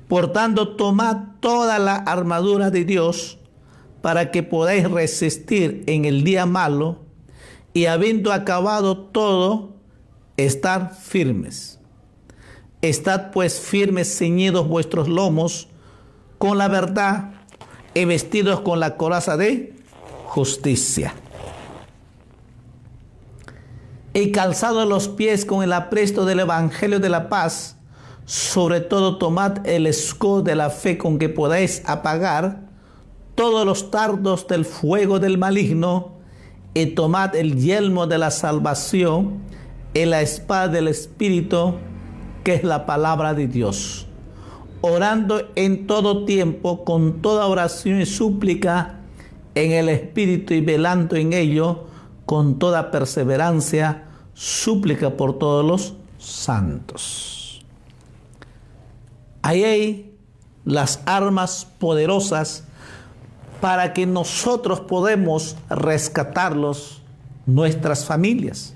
Por 0.06 0.32
tanto, 0.32 0.76
tomad 0.76 1.16
toda 1.40 1.78
la 1.78 1.96
armadura 1.96 2.70
de 2.70 2.84
Dios 2.84 3.38
para 4.00 4.30
que 4.30 4.42
podáis 4.42 4.90
resistir 4.90 5.84
en 5.86 6.04
el 6.04 6.24
día 6.24 6.46
malo 6.46 7.00
y 7.74 7.86
habiendo 7.86 8.32
acabado 8.32 8.96
todo, 8.98 9.76
estar 10.36 10.94
firmes. 10.94 11.77
Estad 12.80 13.32
pues 13.32 13.60
firmes, 13.60 14.16
ceñidos 14.16 14.68
vuestros 14.68 15.08
lomos 15.08 15.68
con 16.38 16.58
la 16.58 16.68
verdad 16.68 17.30
y 17.94 18.04
vestidos 18.04 18.60
con 18.60 18.78
la 18.78 18.96
coraza 18.96 19.36
de 19.36 19.74
justicia. 20.26 21.14
Y 24.14 24.30
calzado 24.30 24.84
los 24.84 25.08
pies 25.08 25.44
con 25.44 25.62
el 25.62 25.72
apresto 25.72 26.24
del 26.24 26.40
Evangelio 26.40 27.00
de 27.00 27.08
la 27.08 27.28
paz, 27.28 27.76
sobre 28.24 28.80
todo 28.80 29.18
tomad 29.18 29.66
el 29.66 29.86
escudo 29.86 30.42
de 30.42 30.54
la 30.54 30.70
fe 30.70 30.98
con 30.98 31.18
que 31.18 31.28
podáis 31.28 31.82
apagar 31.86 32.68
todos 33.34 33.64
los 33.64 33.90
tardos 33.90 34.46
del 34.48 34.64
fuego 34.64 35.18
del 35.18 35.38
maligno, 35.38 36.18
y 36.74 36.86
tomad 36.86 37.34
el 37.34 37.56
yelmo 37.56 38.06
de 38.06 38.18
la 38.18 38.30
salvación 38.30 39.38
y 39.94 40.04
la 40.04 40.20
espada 40.20 40.68
del 40.68 40.88
Espíritu, 40.88 41.74
que 42.48 42.54
es 42.54 42.64
la 42.64 42.86
palabra 42.86 43.34
de 43.34 43.46
Dios, 43.46 44.06
orando 44.80 45.50
en 45.54 45.86
todo 45.86 46.24
tiempo 46.24 46.82
con 46.82 47.20
toda 47.20 47.44
oración 47.44 48.00
y 48.00 48.06
súplica 48.06 49.00
en 49.54 49.72
el 49.72 49.90
Espíritu 49.90 50.54
y 50.54 50.62
velando 50.62 51.16
en 51.16 51.34
ello 51.34 51.84
con 52.24 52.58
toda 52.58 52.90
perseverancia, 52.90 54.06
súplica 54.32 55.10
por 55.10 55.38
todos 55.38 55.62
los 55.62 55.94
santos. 56.16 57.62
Ahí 59.42 59.64
hay 59.64 60.16
las 60.64 61.02
armas 61.04 61.66
poderosas 61.78 62.64
para 63.60 63.92
que 63.92 64.06
nosotros 64.06 64.80
podemos 64.80 65.54
rescatarlos, 65.68 67.02
nuestras 67.44 68.06
familias. 68.06 68.72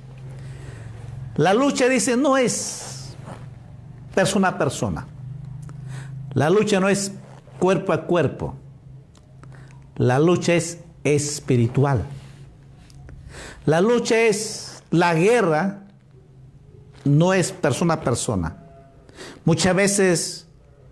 La 1.36 1.54
lucha, 1.54 1.88
dice, 1.88 2.18
no 2.18 2.36
es 2.36 2.92
persona 4.14 4.48
a 4.48 4.58
persona. 4.58 5.06
La 6.34 6.50
lucha 6.50 6.80
no 6.80 6.88
es 6.88 7.12
cuerpo 7.58 7.92
a 7.92 8.02
cuerpo. 8.06 8.54
La 9.96 10.18
lucha 10.18 10.54
es 10.54 10.78
espiritual. 11.04 12.04
La 13.66 13.80
lucha 13.80 14.18
es 14.18 14.82
la 14.90 15.14
guerra, 15.14 15.84
no 17.04 17.32
es 17.32 17.52
persona 17.52 17.94
a 17.94 18.00
persona. 18.00 18.56
Muchas 19.44 19.74
veces 19.74 20.46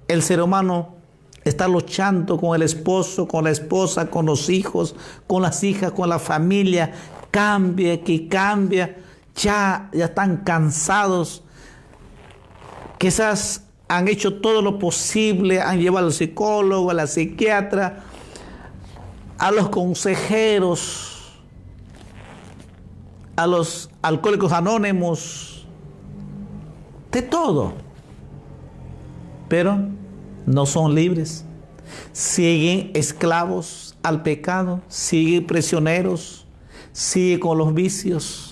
el 0.09 0.23
ser 0.23 0.41
humano 0.43 0.95
está 1.45 1.69
luchando 1.69 2.39
con 2.39 2.55
el 2.55 2.63
esposo, 2.63 3.27
con 3.27 3.45
la 3.45 3.51
esposa, 3.51 4.11
con 4.11 4.27
los 4.27 4.49
hijos, 4.49 4.95
con 5.27 5.43
las 5.43 5.65
hijas, 5.65 5.93
con 5.93 6.09
la 6.09 6.19
familia. 6.19 6.93
Cambia, 7.31 8.03
que 8.03 8.29
cambia. 8.29 8.97
Ya, 9.37 9.89
ya 9.93 10.07
están 10.07 10.39
cansados. 10.39 11.43
Quizás 13.01 13.65
han 13.89 14.09
hecho 14.09 14.43
todo 14.43 14.61
lo 14.61 14.79
posible, 14.79 15.59
han 15.63 15.81
llevado 15.81 16.09
al 16.09 16.13
psicólogo, 16.13 16.91
a 16.91 16.95
la 16.95 17.07
psiquiatra, 17.07 18.05
a 19.39 19.51
los 19.51 19.71
consejeros, 19.71 21.33
a 23.37 23.47
los 23.47 23.89
alcohólicos 24.03 24.53
anónimos, 24.53 25.67
de 27.11 27.23
todo. 27.23 27.73
Pero 29.49 29.79
no 30.45 30.67
son 30.67 30.95
libres. 30.95 31.47
Siguen 32.13 32.91
esclavos 32.93 33.97
al 34.03 34.23
pecado, 34.23 34.83
siguen 34.89 35.47
prisioneros, 35.47 36.47
siguen 36.93 37.41
con 37.41 37.57
los 37.57 37.73
vicios. 37.73 38.50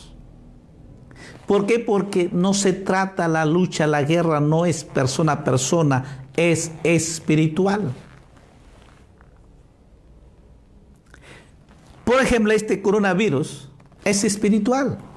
¿Por 1.49 1.65
qué? 1.65 1.79
Porque 1.79 2.29
no 2.31 2.53
se 2.53 2.75
trata 2.75 3.27
la 3.27 3.47
lucha, 3.47 3.87
la 3.87 4.03
guerra 4.03 4.39
no 4.39 4.67
es 4.67 4.85
persona 4.85 5.33
a 5.33 5.45
persona, 5.45 6.27
es 6.37 6.71
espiritual. 6.85 7.95
Por 12.05 12.21
ejemplo, 12.21 12.53
este 12.53 12.81
coronavirus 12.83 13.71
es 14.05 14.23
espiritual. 14.25 14.99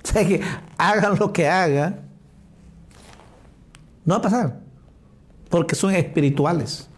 O 0.00 0.10
sea 0.10 0.26
que 0.26 0.40
hagan 0.78 1.18
lo 1.18 1.34
que 1.34 1.46
hagan, 1.46 2.08
no 4.06 4.14
va 4.14 4.18
a 4.20 4.22
pasar 4.22 4.60
porque 5.50 5.74
son 5.74 5.94
espirituales. 5.94 6.88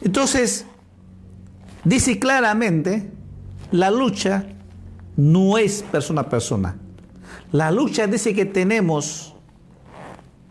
Entonces, 0.00 0.64
dice 1.84 2.18
claramente, 2.18 3.10
la 3.70 3.90
lucha 3.90 4.46
no 5.20 5.58
es 5.58 5.82
persona 5.82 6.22
a 6.22 6.28
persona. 6.30 6.78
La 7.52 7.70
lucha 7.70 8.06
dice 8.06 8.34
que 8.34 8.46
tenemos 8.46 9.34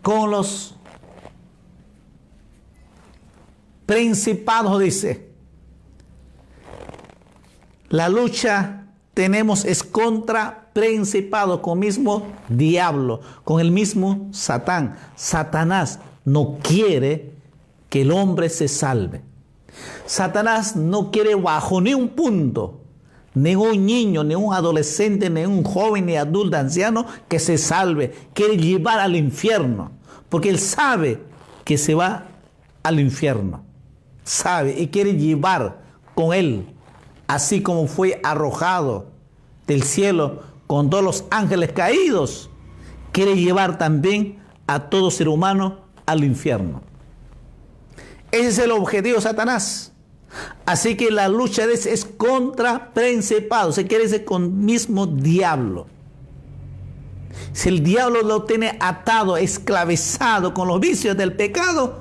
con 0.00 0.30
los 0.30 0.76
principados, 3.84 4.78
dice. 4.78 5.28
La 7.88 8.08
lucha 8.08 8.86
tenemos 9.12 9.64
es 9.64 9.82
contra 9.82 10.68
principado, 10.72 11.60
con 11.60 11.78
el 11.78 11.86
mismo 11.86 12.28
diablo, 12.48 13.22
con 13.42 13.60
el 13.60 13.72
mismo 13.72 14.28
Satán. 14.30 14.96
Satanás 15.16 15.98
no 16.24 16.58
quiere 16.62 17.32
que 17.88 18.02
el 18.02 18.12
hombre 18.12 18.48
se 18.48 18.68
salve. 18.68 19.22
Satanás 20.06 20.76
no 20.76 21.10
quiere 21.10 21.34
bajo 21.34 21.80
ni 21.80 21.92
un 21.92 22.10
punto, 22.10 22.79
ni 23.34 23.54
un 23.54 23.86
niño, 23.86 24.24
ni 24.24 24.34
un 24.34 24.52
adolescente, 24.52 25.30
ni 25.30 25.44
un 25.44 25.62
joven, 25.62 26.06
ni 26.06 26.16
adulto, 26.16 26.56
anciano 26.56 27.06
que 27.28 27.38
se 27.38 27.58
salve. 27.58 28.12
Quiere 28.34 28.56
llevar 28.56 28.98
al 28.98 29.16
infierno, 29.16 29.92
porque 30.28 30.48
él 30.48 30.58
sabe 30.58 31.22
que 31.64 31.78
se 31.78 31.94
va 31.94 32.26
al 32.82 33.00
infierno. 33.00 33.64
Sabe 34.24 34.78
y 34.78 34.88
quiere 34.88 35.16
llevar 35.16 35.80
con 36.14 36.32
él, 36.32 36.66
así 37.26 37.62
como 37.62 37.86
fue 37.86 38.20
arrojado 38.22 39.06
del 39.66 39.82
cielo 39.82 40.42
con 40.66 40.90
todos 40.90 41.02
los 41.02 41.24
ángeles 41.30 41.72
caídos, 41.72 42.50
quiere 43.12 43.36
llevar 43.36 43.78
también 43.78 44.38
a 44.66 44.88
todo 44.88 45.10
ser 45.10 45.28
humano 45.28 45.80
al 46.06 46.22
infierno. 46.22 46.82
Ese 48.30 48.48
es 48.48 48.58
el 48.58 48.70
objetivo 48.70 49.16
de 49.16 49.22
Satanás. 49.22 49.89
Así 50.64 50.96
que 50.96 51.10
la 51.10 51.28
lucha 51.28 51.66
de 51.66 51.74
es 51.74 52.04
contra 52.04 52.92
principado, 52.92 53.72
se 53.72 53.86
quiere 53.86 54.04
decir 54.04 54.24
con 54.24 54.64
mismo 54.64 55.06
diablo. 55.06 55.86
Si 57.52 57.68
el 57.68 57.82
diablo 57.82 58.22
lo 58.22 58.44
tiene 58.44 58.76
atado, 58.80 59.36
esclavizado 59.36 60.54
con 60.54 60.68
los 60.68 60.80
vicios 60.80 61.16
del 61.16 61.32
pecado, 61.32 62.00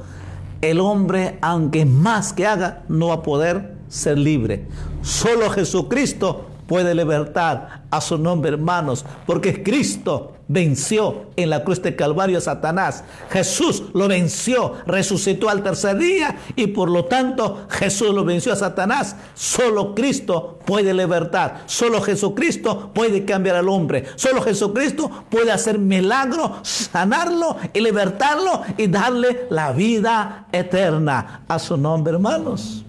el 0.61 0.79
hombre, 0.79 1.37
aunque 1.41 1.85
más 1.85 2.33
que 2.33 2.45
haga, 2.45 2.83
no 2.89 3.07
va 3.07 3.15
a 3.15 3.23
poder 3.23 3.75
ser 3.87 4.17
libre. 4.17 4.67
Solo 5.01 5.49
Jesucristo 5.49 6.45
puede 6.67 6.93
libertar 6.93 7.83
a 7.89 8.01
su 8.01 8.17
nombre, 8.17 8.51
hermanos, 8.51 9.05
porque 9.25 9.63
Cristo 9.63 10.33
venció 10.49 11.27
en 11.35 11.51
la 11.51 11.63
cruz 11.63 11.81
de 11.81 11.95
Calvario 11.95 12.39
a 12.39 12.41
Satanás. 12.41 13.03
Jesús 13.29 13.83
lo 13.93 14.07
venció, 14.07 14.73
resucitó 14.85 15.47
al 15.47 15.63
tercer 15.63 15.97
día 15.97 16.37
y 16.55 16.67
por 16.67 16.89
lo 16.89 17.05
tanto 17.05 17.67
Jesús 17.69 18.13
lo 18.13 18.25
venció 18.25 18.51
a 18.51 18.57
Satanás. 18.57 19.15
Solo 19.35 19.93
Cristo 19.95 20.59
puede 20.65 20.93
libertar, 20.93 21.63
solo 21.67 22.01
Jesucristo 22.01 22.91
puede 22.93 23.23
cambiar 23.23 23.55
al 23.55 23.69
hombre, 23.69 24.05
solo 24.15 24.41
Jesucristo 24.41 25.09
puede 25.29 25.51
hacer 25.51 25.77
milagro, 25.77 26.57
sanarlo 26.63 27.55
y 27.71 27.79
libertarlo 27.79 28.63
y 28.75 28.87
darle 28.87 29.45
la 29.51 29.71
vida 29.71 30.47
eterna 30.51 31.43
a 31.47 31.59
su 31.59 31.77
nombre, 31.77 32.13
hermanos. 32.13 32.83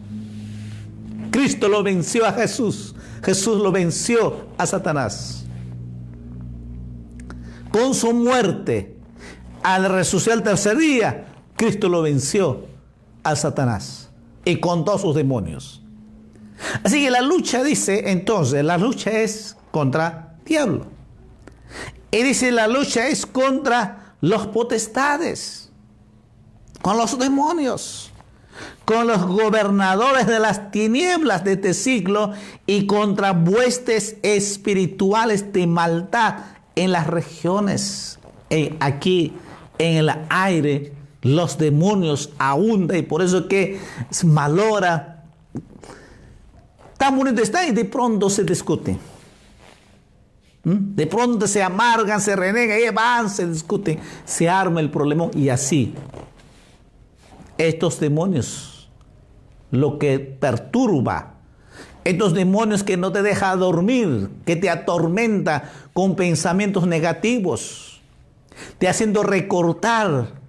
Cristo 1.31 1.68
lo 1.68 1.83
venció 1.83 2.27
a 2.27 2.33
Jesús. 2.33 2.94
Jesús 3.23 3.61
lo 3.61 3.70
venció 3.70 4.46
a 4.57 4.66
Satanás. 4.66 5.39
Con 7.70 7.94
su 7.94 8.12
muerte, 8.12 8.96
al 9.62 9.88
resucitar 9.90 10.38
el 10.38 10.44
tercer 10.44 10.76
día, 10.76 11.26
Cristo 11.56 11.88
lo 11.88 12.02
venció 12.02 12.66
al 13.22 13.37
Satanás 13.37 14.11
y 14.44 14.56
con 14.56 14.85
todos 14.85 15.02
sus 15.02 15.14
demonios. 15.14 15.83
Así 16.83 17.02
que 17.02 17.11
la 17.11 17.20
lucha, 17.20 17.62
dice 17.62 18.11
entonces, 18.11 18.64
la 18.64 18.78
lucha 18.78 19.11
es 19.11 19.56
contra 19.70 20.37
diablo. 20.44 20.87
Y 22.11 22.22
dice, 22.22 22.50
la 22.50 22.66
lucha 22.66 23.09
es 23.09 23.24
contra 23.24 24.14
los 24.20 24.48
potestades, 24.48 25.70
con 26.83 26.96
los 26.96 27.18
demonios, 27.18 28.11
con 28.85 29.06
los 29.06 29.24
gobernadores 29.26 30.26
de 30.26 30.40
las 30.40 30.72
tinieblas 30.72 31.44
de 31.44 31.52
este 31.52 31.74
siglo 31.74 32.33
y 32.66 32.87
contra 32.87 33.33
huestes 33.33 34.16
espirituales 34.22 35.52
de 35.52 35.66
maldad 35.66 36.38
en 36.81 36.93
las 36.93 37.07
regiones, 37.07 38.19
aquí 38.81 39.35
en 39.79 39.99
el 39.99 40.11
aire, 40.31 40.95
los 41.21 41.59
demonios 41.59 42.31
abundan 42.38 42.97
y 42.97 43.03
por 43.03 43.21
eso 43.21 43.47
que 43.47 43.79
malora. 44.25 45.25
Tan 46.97 47.19
bonito 47.19 47.43
está 47.43 47.66
y 47.66 47.73
de 47.73 47.85
pronto 47.85 48.31
se 48.31 48.45
discute. 48.45 48.97
¿Mm? 50.64 50.95
De 50.95 51.07
pronto 51.07 51.47
se 51.47 51.62
amargan, 51.62 52.19
se 52.19 52.35
renegan, 52.35 52.79
y 52.79 52.88
van, 52.95 53.29
se 53.29 53.47
discuten, 53.47 53.99
se 54.25 54.49
arma 54.49 54.81
el 54.81 54.90
problema 54.90 55.31
y 55.35 55.51
así. 55.51 55.93
Estos 57.59 58.01
demonios, 58.01 58.90
lo 59.71 59.99
que 59.99 60.19
perturba, 60.19 61.39
estos 62.04 62.34
demonios 62.34 62.82
que 62.82 62.96
no 62.96 63.12
te 63.12 63.22
deja 63.22 63.54
dormir, 63.56 64.30
que 64.44 64.56
te 64.56 64.70
atormenta 64.70 65.70
con 65.92 66.16
pensamientos 66.16 66.86
negativos, 66.86 68.00
te 68.78 68.88
haciendo 68.88 69.22
recortar 69.22 70.40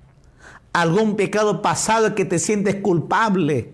algún 0.73 1.15
pecado 1.15 1.61
pasado 1.61 2.15
que 2.15 2.25
te 2.25 2.39
sientes 2.39 2.75
culpable. 2.75 3.73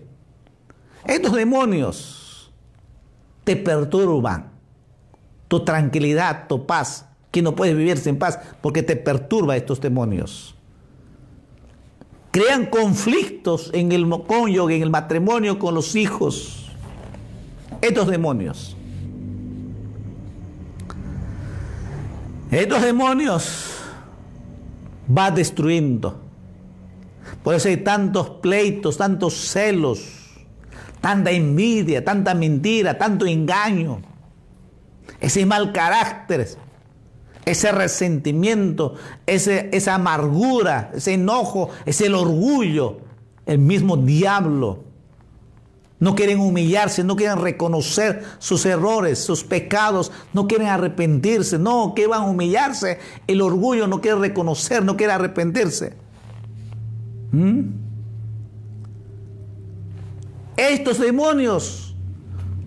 Estos 1.04 1.32
demonios 1.32 2.52
te 3.44 3.56
perturban 3.56 4.50
tu 5.48 5.64
tranquilidad, 5.64 6.46
tu 6.48 6.66
paz, 6.66 7.06
que 7.30 7.42
no 7.42 7.54
puedes 7.54 7.76
vivir 7.76 7.98
sin 7.98 8.18
paz 8.18 8.38
porque 8.60 8.82
te 8.82 8.96
perturba 8.96 9.56
estos 9.56 9.80
demonios. 9.80 10.54
Crean 12.30 12.66
conflictos 12.66 13.70
en 13.72 13.92
el 13.92 14.08
cónyuge, 14.26 14.76
en 14.76 14.82
el 14.82 14.90
matrimonio 14.90 15.58
con 15.58 15.74
los 15.74 15.94
hijos. 15.94 16.67
Estos 17.80 18.08
demonios. 18.08 18.76
Estos 22.50 22.82
demonios 22.82 23.74
va 25.16 25.30
destruyendo. 25.30 26.20
Por 27.42 27.54
eso 27.54 27.68
hay 27.68 27.78
tantos 27.78 28.30
pleitos, 28.30 28.96
tantos 28.96 29.34
celos, 29.34 30.00
tanta 31.00 31.30
envidia, 31.30 32.04
tanta 32.04 32.34
mentira, 32.34 32.96
tanto 32.96 33.26
engaño 33.26 34.00
ese 35.20 35.46
mal 35.46 35.72
carácter, 35.72 36.48
ese 37.44 37.72
resentimiento, 37.72 38.94
ese, 39.26 39.68
esa 39.72 39.94
amargura, 39.94 40.90
ese 40.94 41.14
enojo, 41.14 41.70
ese 41.86 42.06
el 42.06 42.14
orgullo, 42.14 43.00
el 43.46 43.58
mismo 43.58 43.96
diablo. 43.96 44.84
No 46.00 46.14
quieren 46.14 46.38
humillarse, 46.38 47.02
no 47.02 47.16
quieren 47.16 47.40
reconocer 47.40 48.22
sus 48.38 48.64
errores, 48.66 49.18
sus 49.18 49.42
pecados, 49.42 50.12
no 50.32 50.46
quieren 50.46 50.68
arrepentirse, 50.68 51.58
no, 51.58 51.92
que 51.94 52.06
van 52.06 52.22
a 52.22 52.26
humillarse. 52.26 52.98
El 53.26 53.42
orgullo 53.42 53.88
no 53.88 54.00
quiere 54.00 54.18
reconocer, 54.18 54.84
no 54.84 54.96
quiere 54.96 55.12
arrepentirse. 55.12 55.94
¿Mm? 57.32 57.62
Estos 60.56 60.98
demonios 60.98 61.96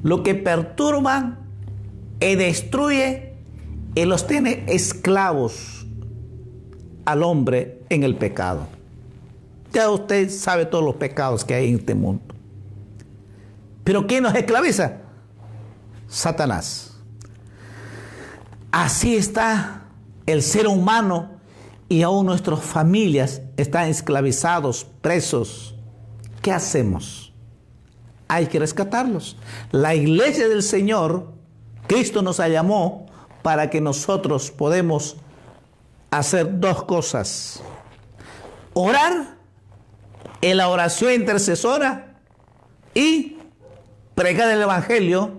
lo 0.03 0.23
que 0.23 0.35
perturban 0.35 1.39
y 2.19 2.35
destruye 2.35 3.33
y 3.95 4.05
los 4.05 4.27
tiene 4.27 4.63
esclavos 4.67 5.85
al 7.05 7.23
hombre 7.23 7.81
en 7.89 8.03
el 8.03 8.15
pecado. 8.15 8.67
Ya 9.73 9.89
usted 9.89 10.29
sabe 10.29 10.65
todos 10.65 10.83
los 10.83 10.95
pecados 10.95 11.45
que 11.45 11.53
hay 11.53 11.69
en 11.69 11.75
este 11.75 11.95
mundo. 11.95 12.23
Pero 13.83 14.07
¿quién 14.07 14.23
nos 14.23 14.35
esclaviza? 14.35 14.97
Satanás. 16.07 16.97
Así 18.71 19.15
está 19.15 19.83
el 20.25 20.41
ser 20.41 20.67
humano 20.67 21.31
y 21.89 22.03
aún 22.03 22.25
nuestras 22.25 22.61
familias 22.61 23.41
están 23.57 23.89
esclavizados, 23.89 24.85
presos. 25.01 25.75
¿Qué 26.41 26.51
hacemos? 26.51 27.33
Hay 28.27 28.47
que 28.47 28.59
rescatarlos. 28.59 29.37
La 29.71 29.93
iglesia 29.93 30.47
del 30.47 30.63
Señor 30.63 31.33
Cristo 31.87 32.21
nos 32.21 32.37
llamó 32.37 33.07
para 33.41 33.69
que 33.69 33.81
nosotros 33.81 34.51
podemos 34.51 35.17
hacer 36.09 36.59
dos 36.59 36.83
cosas. 36.85 37.61
Orar 38.73 39.35
en 40.41 40.57
la 40.57 40.69
oración 40.69 41.13
intercesora 41.13 42.21
y 42.93 43.30
pregar 44.21 44.51
el 44.51 44.61
Evangelio 44.61 45.31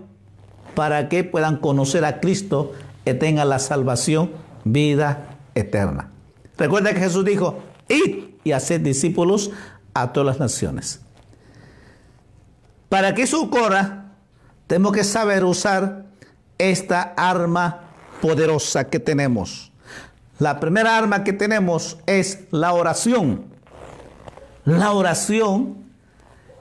para 0.75 1.07
que 1.07 1.23
puedan 1.23 1.55
conocer 1.55 2.03
a 2.03 2.19
Cristo 2.19 2.73
y 3.05 3.13
tengan 3.13 3.47
la 3.47 3.59
salvación, 3.59 4.31
vida 4.65 5.37
eterna. 5.55 6.09
Recuerda 6.57 6.93
que 6.93 6.99
Jesús 6.99 7.23
dijo, 7.23 7.63
id 7.87 8.25
y 8.43 8.51
haced 8.51 8.81
discípulos 8.81 9.51
a 9.93 10.11
todas 10.11 10.27
las 10.27 10.39
naciones. 10.39 10.99
Para 12.89 13.15
que 13.15 13.21
eso 13.21 13.41
ocurra, 13.41 14.11
tenemos 14.67 14.91
que 14.91 15.05
saber 15.05 15.45
usar 15.45 16.03
esta 16.57 17.13
arma 17.15 17.83
poderosa 18.21 18.89
que 18.89 18.99
tenemos. 18.99 19.71
La 20.39 20.59
primera 20.59 20.97
arma 20.97 21.23
que 21.23 21.31
tenemos 21.31 21.99
es 22.05 22.47
la 22.51 22.73
oración. 22.73 23.45
La 24.65 24.91
oración, 24.91 25.77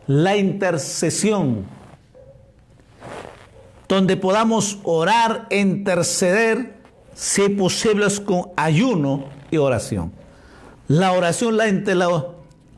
la 0.06 0.36
intercesión, 0.36 1.81
donde 3.92 4.16
podamos 4.16 4.78
orar, 4.84 5.48
interceder, 5.50 6.80
si 7.14 7.50
posible 7.50 8.06
con 8.24 8.46
ayuno 8.56 9.26
y 9.50 9.58
oración. 9.58 10.12
La 10.88 11.12
oración, 11.12 11.58
la, 11.58 11.66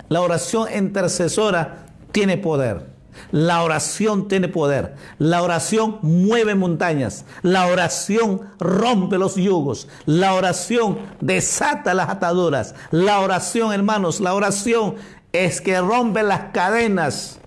la 0.09 0.21
oración 0.21 0.67
intercesora 0.77 1.87
tiene 2.11 2.37
poder. 2.37 2.91
La 3.31 3.63
oración 3.63 4.27
tiene 4.27 4.49
poder. 4.49 4.97
La 5.19 5.45
oración 5.45 6.01
mueve 6.03 6.57
montañas. 6.57 7.25
La 7.43 7.69
oración 7.69 8.41
rompe 8.59 9.17
los 9.17 9.37
yugos. 9.37 9.87
La 10.07 10.35
oración 10.35 10.99
desata 11.21 11.95
las 11.95 12.09
ataduras. 12.09 12.75
La 12.91 13.21
oración, 13.21 13.73
hermanos, 13.73 14.19
la 14.19 14.35
oración 14.35 14.97
es 15.33 15.61
que 15.61 15.81
rompe 15.81 16.25
las 16.25 16.51
cadenas. 16.53 17.39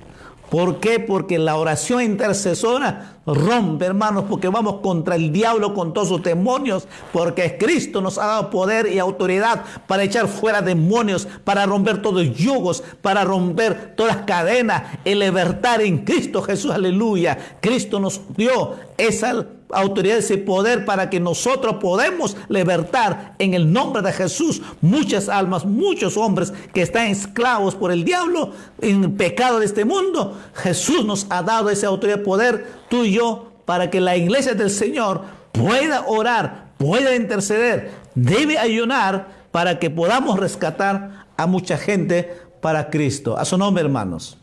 ¿Por 0.50 0.80
qué? 0.80 1.02
Porque 1.02 1.38
la 1.38 1.58
oración 1.58 2.02
intercesora 2.02 3.17
Rompe, 3.28 3.86
hermanos, 3.86 4.26
porque 4.30 4.48
vamos 4.48 4.76
contra 4.82 5.16
el 5.16 5.32
diablo, 5.32 5.74
con 5.74 5.94
todos 5.94 6.08
sus 6.08 6.24
demonios, 6.24 6.88
porque 7.12 7.58
Cristo 7.58 8.02
nos 8.02 8.18
ha 8.18 8.26
dado 8.26 8.50
poder 8.50 8.92
y 8.92 9.00
autoridad 9.00 9.66
para 9.86 10.04
echar 10.04 10.28
fuera 10.28 10.62
demonios, 10.62 11.28
para 11.44 11.66
romper 11.66 12.02
todos 12.02 12.26
los 12.26 12.38
yugos, 12.38 12.84
para 13.02 13.26
romper 13.26 13.96
todas 13.96 14.16
las 14.16 14.26
cadenas, 14.26 14.84
el 15.04 15.20
libertar 15.20 15.82
en 15.82 16.06
Cristo 16.06 16.42
Jesús, 16.42 16.72
aleluya. 16.72 17.38
Cristo 17.60 18.00
nos 18.00 18.22
dio 18.36 18.76
esa 18.98 19.46
autoridad, 19.70 20.18
ese 20.18 20.38
poder 20.38 20.86
para 20.86 21.10
que 21.10 21.20
nosotros 21.20 21.76
podemos 21.76 22.38
libertar 22.48 23.36
en 23.40 23.54
el 23.54 23.72
nombre 23.72 24.02
de 24.02 24.14
Jesús 24.14 24.62
muchas 24.82 25.30
almas, 25.30 25.66
muchos 25.66 26.18
hombres 26.18 26.54
que 26.74 26.82
están 26.82 27.08
esclavos 27.08 27.76
por 27.76 27.92
el 27.92 28.04
diablo 28.04 28.52
en 28.82 29.04
el 29.04 29.12
pecado 29.12 29.60
de 29.60 29.66
este 29.66 29.86
mundo. 29.86 30.38
Jesús 30.54 31.06
nos 31.06 31.28
ha 31.30 31.44
dado 31.44 31.70
esa 31.70 31.88
autoridad, 31.88 32.24
poder, 32.24 32.66
tú 32.90 33.04
y 33.04 33.14
yo, 33.14 33.52
para 33.66 33.90
que 33.90 34.00
la 34.00 34.16
iglesia 34.16 34.54
del 34.54 34.70
Señor 34.70 35.22
pueda 35.52 36.06
orar, 36.08 36.72
pueda 36.78 37.16
interceder, 37.16 37.92
debe 38.16 38.58
ayunar 38.58 39.28
para 39.52 39.80
que 39.80 39.90
podamos 39.90 40.40
rescatar 40.40 41.28
a 41.36 41.48
mucha 41.48 41.78
gente 41.78 42.42
para 42.62 42.90
Cristo. 42.90 43.38
A 43.38 43.46
su 43.46 43.58
nombre, 43.58 43.84
hermanos. 43.84 44.38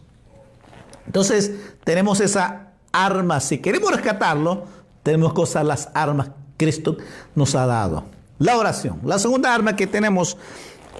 Entonces, 1.06 1.52
tenemos 1.84 2.20
esa 2.20 2.68
arma. 2.92 3.40
Si 3.40 3.58
queremos 3.58 3.90
rescatarlo, 3.90 4.64
tenemos 5.02 5.34
que 5.34 5.40
usar 5.40 5.64
las 5.64 5.88
armas 5.94 6.28
que 6.28 6.32
Cristo 6.56 6.96
nos 7.34 7.54
ha 7.54 7.66
dado. 7.66 8.04
La 8.38 8.56
oración. 8.56 9.00
La 9.04 9.18
segunda 9.18 9.54
arma 9.54 9.76
que 9.76 9.86
tenemos 9.86 10.36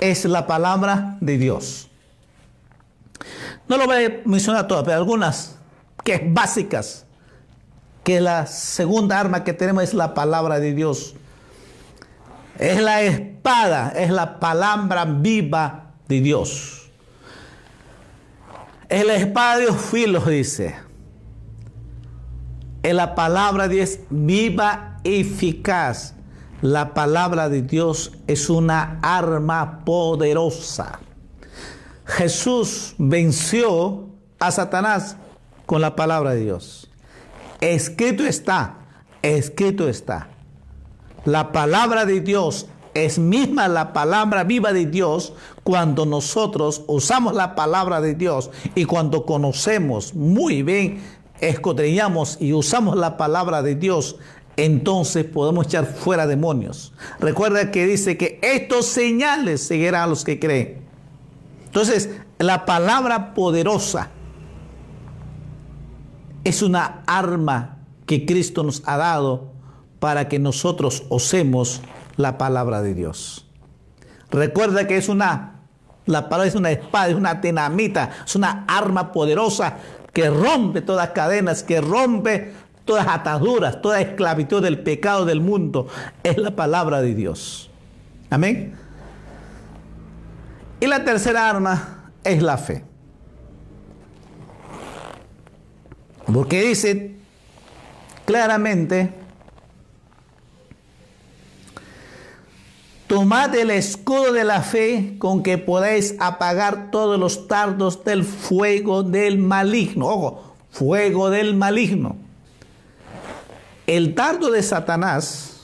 es 0.01 0.25
la 0.25 0.47
palabra 0.47 1.17
de 1.21 1.39
Dios. 1.39 1.89
No 3.69 3.77
lo 3.79 3.87
voy 3.87 4.05
a 4.05 4.21
mencionar 4.25 4.67
todas, 4.67 4.85
pero 4.85 4.97
algunas 4.97 5.57
que 6.03 6.23
básicas. 6.25 7.07
Que 8.05 8.21
la 8.21 8.47
segunda 8.47 9.19
arma 9.19 9.45
que 9.45 9.53
tenemos 9.53 9.83
es 9.83 9.95
la 9.95 10.15
palabra 10.15 10.61
de 10.61 10.75
Dios. 10.75 11.15
Es 12.59 12.81
la 12.81 13.03
espada, 13.03 13.93
es 13.97 14.11
la 14.11 14.39
palabra 14.39 15.05
viva 15.05 15.95
de 16.07 16.21
Dios. 16.21 16.91
Es 18.89 19.05
la 19.05 19.15
espada 19.15 19.59
de 19.59 19.73
filos, 19.73 20.27
dice. 20.27 20.77
Es 22.83 22.95
la 22.95 23.15
palabra 23.15 23.67
de 23.67 23.77
Dios 23.77 23.99
viva 24.11 25.01
eficaz. 25.03 26.15
La 26.61 26.95
palabra 26.95 27.49
de 27.49 27.63
Dios 27.63 28.13
es 28.27 28.49
una 28.49 28.99
arma 29.03 29.85
poderosa. 29.85 31.01
Jesús 32.07 32.95
venció 32.99 34.09
a 34.39 34.51
Satanás 34.51 35.17
con 35.67 35.81
la 35.81 35.97
palabra 35.97 36.31
de 36.35 36.41
Dios. 36.41 36.91
Escrito 37.65 38.27
está, 38.27 38.77
escrito 39.23 39.89
está. 39.89 40.29
La 41.25 41.51
palabra 41.51 42.05
de 42.05 42.21
Dios 42.21 42.67
es 42.93 43.19
misma 43.19 43.69
la 43.69 43.95
palabra 43.95 44.45
viva 44.45 44.75
de 44.75 44.85
Dios 44.85 45.33
cuando 45.63 46.05
nosotros 46.05 46.85
usamos 46.89 47.35
la 47.35 47.55
palabra 47.55 48.03
de 48.03 48.17
Dios 48.17 48.51
y 48.75 48.85
cuando 48.85 49.25
conocemos 49.25 50.15
muy 50.15 50.63
bien, 50.63 51.01
escudriñamos 51.41 52.37
y 52.39 52.53
usamos 52.53 52.99
la 52.99 53.17
palabra 53.17 53.63
de 53.63 53.77
Dios, 53.77 54.17
entonces 54.59 55.25
podemos 55.25 55.67
echar 55.67 55.87
fuera 55.87 56.27
demonios. 56.27 56.93
Recuerda 57.19 57.71
que 57.71 57.87
dice 57.87 58.19
que 58.19 58.41
estos 58.43 58.85
señales 58.85 59.67
seguirán 59.67 60.03
a 60.03 60.07
los 60.07 60.23
que 60.23 60.39
creen. 60.39 60.83
Entonces, 61.65 62.11
la 62.39 62.67
palabra 62.67 63.33
poderosa 63.33 64.11
es 66.45 66.63
una 66.63 67.03
arma 67.07 67.79
que 68.07 68.27
Cristo 68.27 68.63
nos 68.63 68.83
ha 68.87 68.97
dado 68.97 69.53
para 69.99 70.29
que 70.29 70.39
nosotros 70.39 71.05
usemos 71.09 71.81
la 72.17 72.39
palabra 72.39 72.83
de 72.83 72.95
Dios. 72.95 73.47
Recuerda 74.31 74.87
que 74.87 74.97
es 74.97 75.09
una, 75.09 75.63
la 76.07 76.29
palabra 76.29 76.49
es 76.49 76.55
una 76.55 76.71
espada, 76.71 77.09
es 77.09 77.15
una 77.15 77.41
tenamita, 77.41 78.11
es 78.25 78.37
una 78.37 78.65
arma 78.69 79.13
poderosa 79.13 79.79
que 80.13 80.29
rompe 80.29 80.83
todas 80.83 81.11
cadenas, 81.11 81.63
que 81.63 81.81
rompe 81.81 82.53
todas 82.85 83.07
ataduras, 83.09 83.81
toda 83.81 84.01
esclavitud 84.01 84.63
del 84.63 84.81
pecado 84.81 85.25
del 85.25 85.41
mundo. 85.41 85.89
Es 86.23 86.37
la 86.37 86.55
palabra 86.55 87.01
de 87.01 87.15
Dios. 87.15 87.71
Amén. 88.31 88.75
Y 90.81 90.87
la 90.87 91.05
tercera 91.05 91.49
arma 91.49 92.11
es 92.23 92.43
la 92.43 92.59
fe. 92.59 92.85
Porque 96.33 96.63
dice 96.63 97.15
claramente, 98.25 99.13
tomad 103.07 103.55
el 103.55 103.71
escudo 103.71 104.33
de 104.33 104.45
la 104.45 104.63
fe 104.63 105.17
con 105.19 105.43
que 105.43 105.59
podéis 105.59 106.17
apagar 106.19 106.91
todos 106.91 107.19
los 107.19 107.47
tardos 107.47 108.05
del 108.05 108.25
fuego 108.25 109.03
del 109.03 109.39
maligno. 109.39 110.07
Ojo, 110.07 110.55
fuego 110.71 111.31
del 111.31 111.55
maligno. 111.55 112.17
El 113.87 114.15
tardo 114.15 114.51
de 114.51 114.63
Satanás, 114.63 115.61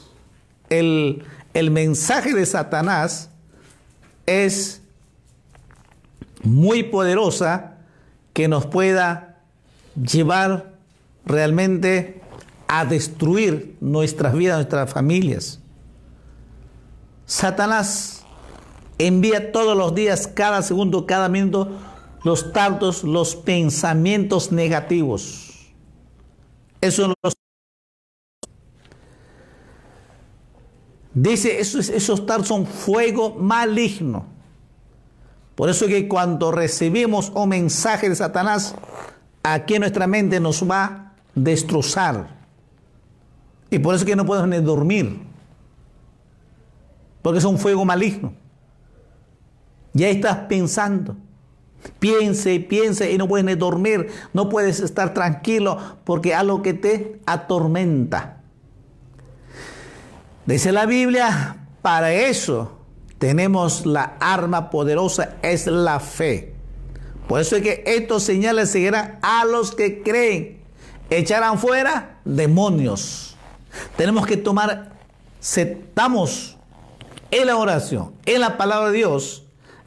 el, 0.69 1.25
el 1.55 1.71
mensaje 1.71 2.35
de 2.35 2.45
Satanás 2.45 3.31
es 4.27 4.83
muy 6.43 6.83
poderosa 6.83 7.79
que 8.35 8.47
nos 8.47 8.67
pueda 8.67 9.30
llevar 10.03 10.79
realmente 11.25 12.21
a 12.69 12.85
destruir 12.85 13.77
nuestras 13.81 14.35
vidas, 14.35 14.57
nuestras 14.57 14.93
familias. 14.93 15.61
Satanás 17.27 18.25
envía 18.99 19.53
todos 19.53 19.77
los 19.77 19.95
días, 19.95 20.27
cada 20.27 20.63
segundo, 20.63 21.07
cada 21.07 21.29
minuto, 21.29 21.71
los 22.25 22.53
tardos, 22.53 23.05
los 23.05 23.37
pensamientos 23.37 24.53
negativos. 24.53 25.73
Eso 26.81 27.15
los 27.23 27.35
Dice, 31.13 31.61
esos, 31.61 31.89
esos 31.89 32.25
tardos 32.25 32.49
son 32.49 32.67
fuego 32.67 33.35
maligno. 33.35 34.27
Por 35.57 35.69
eso 35.69 35.87
que 35.89 36.07
cuando 36.07 36.53
recibimos 36.53 37.31
un 37.35 37.49
mensaje 37.49 38.09
de 38.09 38.15
Satanás, 38.15 38.77
aquí 39.43 39.79
nuestra 39.79 40.07
mente 40.07 40.41
nos 40.41 40.69
va 40.69 40.85
a 40.85 41.13
destrozar. 41.35 42.41
Y 43.71 43.79
por 43.79 43.95
eso 43.95 44.05
que 44.05 44.17
no 44.17 44.27
podemos 44.27 44.49
ni 44.49 44.59
dormir. 44.59 45.21
Porque 47.23 47.39
es 47.39 47.45
un 47.45 47.59
fuego 47.59 47.85
maligno. 47.85 48.33
Ya 49.93 50.09
estás 50.09 50.37
pensando. 50.49 51.17
Piense 51.99 52.55
y 52.55 52.59
piense 52.59 53.11
y 53.11 53.19
no 53.19 53.29
puedes 53.29 53.45
ni 53.45 53.55
dormir. 53.55 54.09
No 54.33 54.49
puedes 54.49 54.81
estar 54.81 55.15
tranquilo 55.15 55.79
porque 56.05 56.35
algo 56.35 56.63
que 56.63 56.75
te 56.75 57.21
atormenta. 57.27 58.43
Dice 60.47 60.73
la 60.73 60.87
Biblia, 60.87 61.67
para 61.83 62.13
eso 62.13 62.79
tenemos 63.19 63.87
la 63.87 64.17
arma 64.21 64.71
poderosa, 64.71 65.37
es 65.43 65.67
la 65.67 66.01
fe. 66.01 66.55
Por 67.31 67.41
eso 67.41 67.55
es 67.55 67.63
que 67.63 67.85
estos 67.87 68.25
señales 68.25 68.73
seguirán 68.73 69.21
a 69.23 69.45
los 69.45 69.73
que 69.73 70.03
creen. 70.03 70.59
Echarán 71.11 71.61
fuera 71.61 72.19
demonios. 72.25 73.37
Tenemos 73.97 74.27
que 74.27 74.37
tomar, 74.37 74.95
estamos 75.41 76.57
en 77.31 77.47
la 77.47 77.57
oración, 77.57 78.15
en 78.27 78.41
la 78.41 78.57
palabra 78.57 78.91
de 78.91 78.97
Dios, 78.97 79.45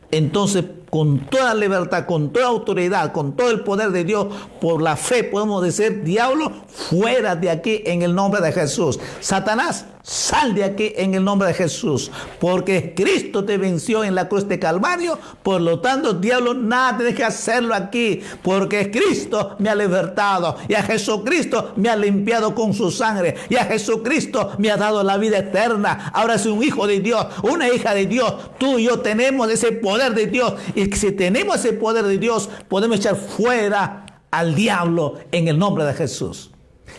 entonces 0.10 0.64
con 0.94 1.22
toda 1.22 1.56
libertad, 1.56 2.06
con 2.06 2.32
toda 2.32 2.46
autoridad, 2.46 3.12
con 3.14 3.36
todo 3.36 3.50
el 3.50 3.62
poder 3.62 3.90
de 3.90 4.04
Dios, 4.04 4.28
por 4.62 4.80
la 4.80 4.96
fe 4.96 5.24
podemos 5.24 5.64
decir, 5.64 6.04
diablo, 6.04 6.52
fuera 6.68 7.36
de 7.36 7.50
aquí 7.50 7.82
en 7.88 8.04
el 8.04 8.14
nombre 8.14 8.42
de 8.42 8.52
Jesús. 8.52 9.00
Satanás, 9.20 9.88
sal 10.04 10.54
de 10.54 10.66
aquí 10.66 10.94
en 10.98 11.16
el 11.16 11.24
nombre 11.24 11.48
de 11.48 11.54
Jesús, 11.54 12.12
porque 12.40 12.94
Cristo 12.94 13.46
te 13.46 13.58
venció 13.58 14.04
en 14.04 14.14
la 14.14 14.28
cruz 14.28 14.48
de 14.48 14.60
Calvario, 14.60 15.18
por 15.42 15.62
lo 15.62 15.80
tanto, 15.80 16.14
diablo, 16.14 16.54
nada 16.54 16.98
tienes 16.98 17.16
que 17.16 17.24
hacerlo 17.24 17.74
aquí, 17.74 18.22
porque 18.42 18.92
Cristo 18.92 19.56
me 19.60 19.70
ha 19.70 19.76
libertado 19.76 20.58
y 20.68 20.74
a 20.74 20.84
Jesucristo 20.84 21.72
me 21.78 21.90
ha 21.90 21.96
limpiado 21.96 22.54
con 22.54 22.74
su 22.74 22.92
sangre 22.92 23.36
y 23.50 23.56
a 23.56 23.64
Jesucristo 23.64 24.52
me 24.58 24.70
ha 24.70 24.78
dado 24.78 25.04
la 25.04 25.18
vida 25.18 25.38
eterna. 25.38 26.12
Ahora 26.14 26.38
soy 26.38 26.52
un 26.52 26.64
hijo 26.64 26.86
de 26.86 27.00
Dios, 27.00 27.26
una 27.42 27.70
hija 27.70 27.94
de 27.94 28.06
Dios, 28.06 28.34
tú 28.60 28.78
y 28.78 28.84
yo 28.84 29.00
tenemos 29.00 29.50
ese 29.50 29.72
poder 29.72 30.14
de 30.14 30.28
Dios 30.28 30.54
si 30.92 31.12
tenemos 31.12 31.58
ese 31.58 31.74
poder 31.74 32.06
de 32.06 32.18
Dios, 32.18 32.50
podemos 32.68 32.98
echar 32.98 33.16
fuera 33.16 34.24
al 34.32 34.56
diablo 34.56 35.20
en 35.32 35.48
el 35.48 35.58
nombre 35.60 35.86
de 35.86 35.94
Jesús. 35.94 36.52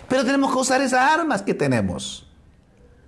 Pero 0.08 0.24
tenemos 0.24 0.52
que 0.52 0.58
usar 0.58 0.80
esas 0.80 1.12
armas 1.12 1.42
que 1.42 1.54
tenemos. 1.54 2.23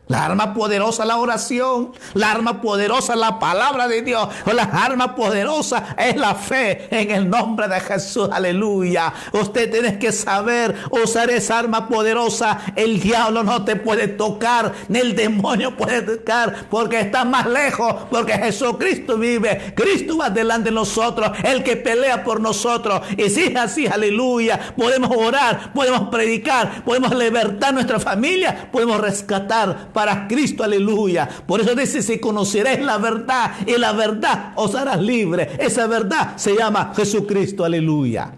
La 0.08 0.24
arma 0.24 0.54
poderosa 0.54 1.04
la 1.04 1.16
oración, 1.16 1.90
la 2.14 2.30
arma 2.30 2.60
poderosa 2.60 3.16
la 3.16 3.40
palabra 3.40 3.88
de 3.88 4.02
Dios, 4.02 4.28
la 4.46 4.62
arma 4.62 5.16
poderosa 5.16 5.96
es 5.98 6.16
la 6.16 6.36
fe 6.36 6.86
en 6.92 7.10
el 7.10 7.28
nombre 7.28 7.66
de 7.66 7.80
Jesús, 7.80 8.28
aleluya. 8.30 9.12
Usted 9.32 9.68
tiene 9.68 9.98
que 9.98 10.12
saber 10.12 10.76
usar 10.92 11.28
esa 11.30 11.58
arma 11.58 11.88
poderosa, 11.88 12.60
el 12.76 13.00
diablo 13.00 13.42
no 13.42 13.64
te 13.64 13.74
puede 13.74 14.06
tocar, 14.06 14.72
ni 14.86 15.00
el 15.00 15.16
demonio 15.16 15.76
puede 15.76 16.02
tocar, 16.02 16.66
porque 16.70 17.00
está 17.00 17.24
más 17.24 17.46
lejos, 17.46 17.92
porque 18.08 18.34
Jesucristo 18.34 19.18
vive, 19.18 19.74
Cristo 19.74 20.18
va 20.18 20.30
delante 20.30 20.70
de 20.70 20.76
nosotros, 20.76 21.32
el 21.42 21.64
que 21.64 21.76
pelea 21.76 22.22
por 22.22 22.40
nosotros. 22.40 23.00
Y 23.16 23.28
si 23.28 23.46
es 23.46 23.56
así, 23.56 23.88
aleluya, 23.88 24.72
podemos 24.76 25.10
orar, 25.16 25.72
podemos 25.72 26.10
predicar, 26.10 26.84
podemos 26.84 27.12
libertar 27.12 27.74
nuestra 27.74 27.98
familia, 27.98 28.68
podemos 28.70 29.00
rescatar 29.00 29.95
para 29.96 30.28
Cristo, 30.28 30.62
aleluya. 30.62 31.26
Por 31.46 31.62
eso 31.62 31.74
dice, 31.74 32.02
si 32.02 32.18
conoceréis 32.18 32.80
la 32.80 32.98
verdad 32.98 33.52
y 33.66 33.78
la 33.78 33.92
verdad 33.92 34.52
os 34.54 34.74
harás 34.74 35.00
libre. 35.00 35.56
Esa 35.58 35.86
verdad 35.86 36.36
se 36.36 36.54
llama 36.54 36.92
Jesucristo, 36.94 37.64
aleluya. 37.64 38.30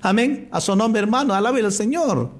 Amén. 0.00 0.48
A 0.50 0.58
su 0.58 0.74
nombre, 0.74 1.02
hermano, 1.02 1.34
alabe 1.34 1.60
al 1.60 1.70
Señor. 1.70 2.30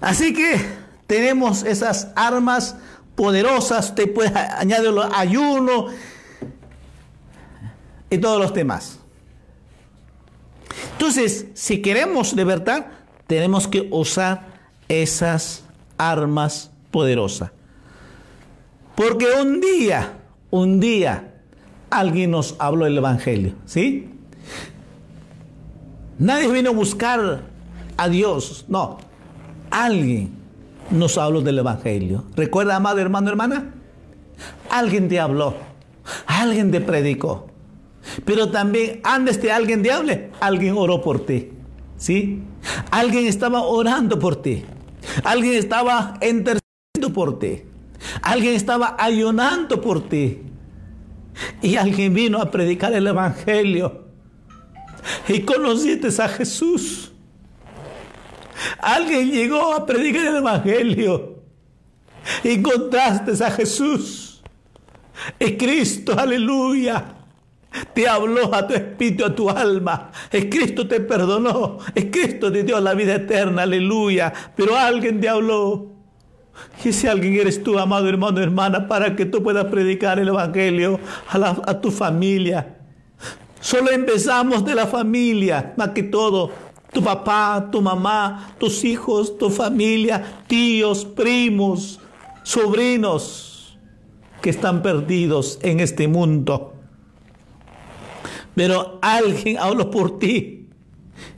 Así 0.00 0.32
que 0.32 0.58
tenemos 1.06 1.64
esas 1.64 2.12
armas 2.16 2.76
poderosas. 3.14 3.94
Te 3.94 4.06
puedes 4.06 4.34
añadir 4.34 4.90
los 4.90 5.06
ayuno 5.14 5.88
y 8.08 8.16
todos 8.16 8.40
los 8.40 8.54
demás. 8.54 9.00
Entonces, 10.92 11.48
si 11.52 11.82
queremos 11.82 12.32
libertad, 12.32 12.86
tenemos 13.26 13.68
que 13.68 13.86
usar 13.90 14.46
esas 14.88 15.67
armas 15.98 16.70
poderosas. 16.90 17.50
Porque 18.94 19.26
un 19.40 19.60
día, 19.60 20.14
un 20.50 20.80
día, 20.80 21.34
alguien 21.90 22.30
nos 22.30 22.56
habló 22.58 22.86
el 22.86 22.96
Evangelio, 22.96 23.52
¿sí? 23.66 24.08
Nadie 26.18 26.48
vino 26.50 26.70
a 26.70 26.72
buscar 26.72 27.42
a 27.96 28.08
Dios, 28.08 28.64
no. 28.68 28.98
Alguien 29.70 30.30
nos 30.90 31.18
habló 31.18 31.42
del 31.42 31.58
Evangelio. 31.58 32.24
¿Recuerda, 32.34 32.76
amado 32.76 32.98
hermano, 32.98 33.28
hermana? 33.28 33.74
Alguien 34.70 35.08
te 35.08 35.20
habló, 35.20 35.54
alguien 36.26 36.70
te 36.70 36.80
predicó. 36.80 37.46
Pero 38.24 38.50
también 38.50 39.00
antes 39.04 39.40
de 39.40 39.52
alguien 39.52 39.82
te 39.82 39.92
hable, 39.92 40.30
alguien 40.40 40.76
oró 40.76 41.02
por 41.02 41.24
ti. 41.24 41.50
¿Sí? 41.96 42.42
Alguien 42.90 43.26
estaba 43.26 43.62
orando 43.62 44.18
por 44.18 44.36
ti. 44.36 44.64
Alguien 45.24 45.54
estaba 45.54 46.14
intercediendo 46.20 47.12
por 47.12 47.38
ti. 47.38 47.62
Alguien 48.22 48.54
estaba 48.54 48.96
ayunando 48.98 49.80
por 49.80 50.08
ti. 50.08 50.42
Y 51.62 51.76
alguien 51.76 52.14
vino 52.14 52.40
a 52.40 52.50
predicar 52.50 52.92
el 52.92 53.06
Evangelio. 53.06 54.06
Y 55.28 55.42
conociste 55.42 56.08
a 56.22 56.28
Jesús. 56.28 57.12
Alguien 58.80 59.30
llegó 59.30 59.74
a 59.74 59.86
predicar 59.86 60.26
el 60.26 60.36
Evangelio. 60.36 61.42
Y 62.42 62.50
encontraste 62.50 63.44
a 63.44 63.50
Jesús. 63.50 64.42
Es 65.38 65.52
Cristo, 65.58 66.18
aleluya. 66.18 67.17
Te 67.94 68.08
habló 68.08 68.54
a 68.54 68.66
tu 68.66 68.74
espíritu, 68.74 69.24
a 69.24 69.34
tu 69.34 69.50
alma. 69.50 70.10
Es 70.30 70.46
Cristo 70.46 70.86
te 70.86 71.00
perdonó. 71.00 71.78
Es 71.94 72.06
Cristo 72.06 72.50
te 72.52 72.62
dio 72.62 72.80
la 72.80 72.94
vida 72.94 73.14
eterna, 73.14 73.62
aleluya. 73.62 74.32
Pero 74.56 74.76
alguien 74.76 75.20
te 75.20 75.28
habló. 75.28 75.98
Y 76.84 76.88
ese 76.88 77.08
alguien 77.08 77.34
eres 77.34 77.62
tú, 77.62 77.78
amado 77.78 78.08
hermano, 78.08 78.40
hermana, 78.40 78.88
para 78.88 79.14
que 79.14 79.26
tú 79.26 79.42
puedas 79.42 79.66
predicar 79.66 80.18
el 80.18 80.28
Evangelio 80.28 80.98
a, 81.28 81.56
a 81.66 81.80
tu 81.80 81.90
familia. 81.90 82.76
Solo 83.60 83.90
empezamos 83.90 84.64
de 84.64 84.74
la 84.74 84.86
familia, 84.86 85.74
más 85.76 85.90
que 85.90 86.04
todo. 86.04 86.50
Tu 86.92 87.02
papá, 87.02 87.68
tu 87.70 87.82
mamá, 87.82 88.54
tus 88.58 88.84
hijos, 88.84 89.36
tu 89.36 89.50
familia, 89.50 90.42
tíos, 90.46 91.04
primos, 91.04 92.00
sobrinos 92.42 93.78
que 94.40 94.50
están 94.50 94.82
perdidos 94.82 95.58
en 95.62 95.80
este 95.80 96.08
mundo. 96.08 96.77
Pero 98.58 98.98
alguien 99.02 99.56
habló 99.56 99.88
por 99.88 100.18
ti 100.18 100.68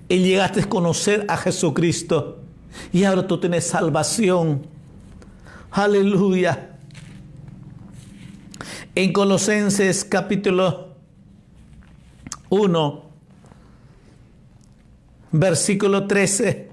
y 0.08 0.18
llegaste 0.20 0.62
a 0.62 0.68
conocer 0.70 1.26
a 1.28 1.36
Jesucristo. 1.36 2.38
Y 2.94 3.04
ahora 3.04 3.26
tú 3.26 3.38
tienes 3.38 3.66
salvación. 3.66 4.66
Aleluya. 5.70 6.78
En 8.94 9.12
Colosenses 9.12 10.02
capítulo 10.02 10.94
1, 12.48 13.02
versículo 15.32 16.06
13, 16.06 16.70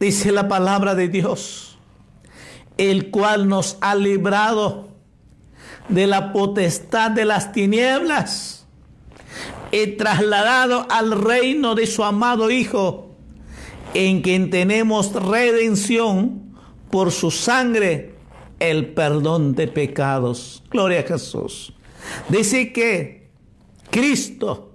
dice 0.00 0.32
la 0.32 0.48
palabra 0.48 0.96
de 0.96 1.06
Dios, 1.06 1.78
el 2.76 3.12
cual 3.12 3.48
nos 3.48 3.78
ha 3.82 3.94
librado 3.94 4.88
de 5.88 6.08
la 6.08 6.32
potestad 6.32 7.12
de 7.12 7.24
las 7.24 7.52
tinieblas 7.52 8.55
y 9.72 9.86
trasladado 9.96 10.86
al 10.90 11.12
reino 11.12 11.74
de 11.74 11.86
su 11.86 12.04
amado 12.04 12.50
Hijo, 12.50 13.14
en 13.94 14.22
quien 14.22 14.50
tenemos 14.50 15.12
redención 15.12 16.56
por 16.90 17.12
su 17.12 17.30
sangre, 17.30 18.14
el 18.58 18.88
perdón 18.88 19.54
de 19.54 19.68
pecados. 19.68 20.62
Gloria 20.70 21.00
a 21.00 21.02
Jesús. 21.02 21.72
Dice 22.28 22.72
que 22.72 23.28
Cristo 23.90 24.65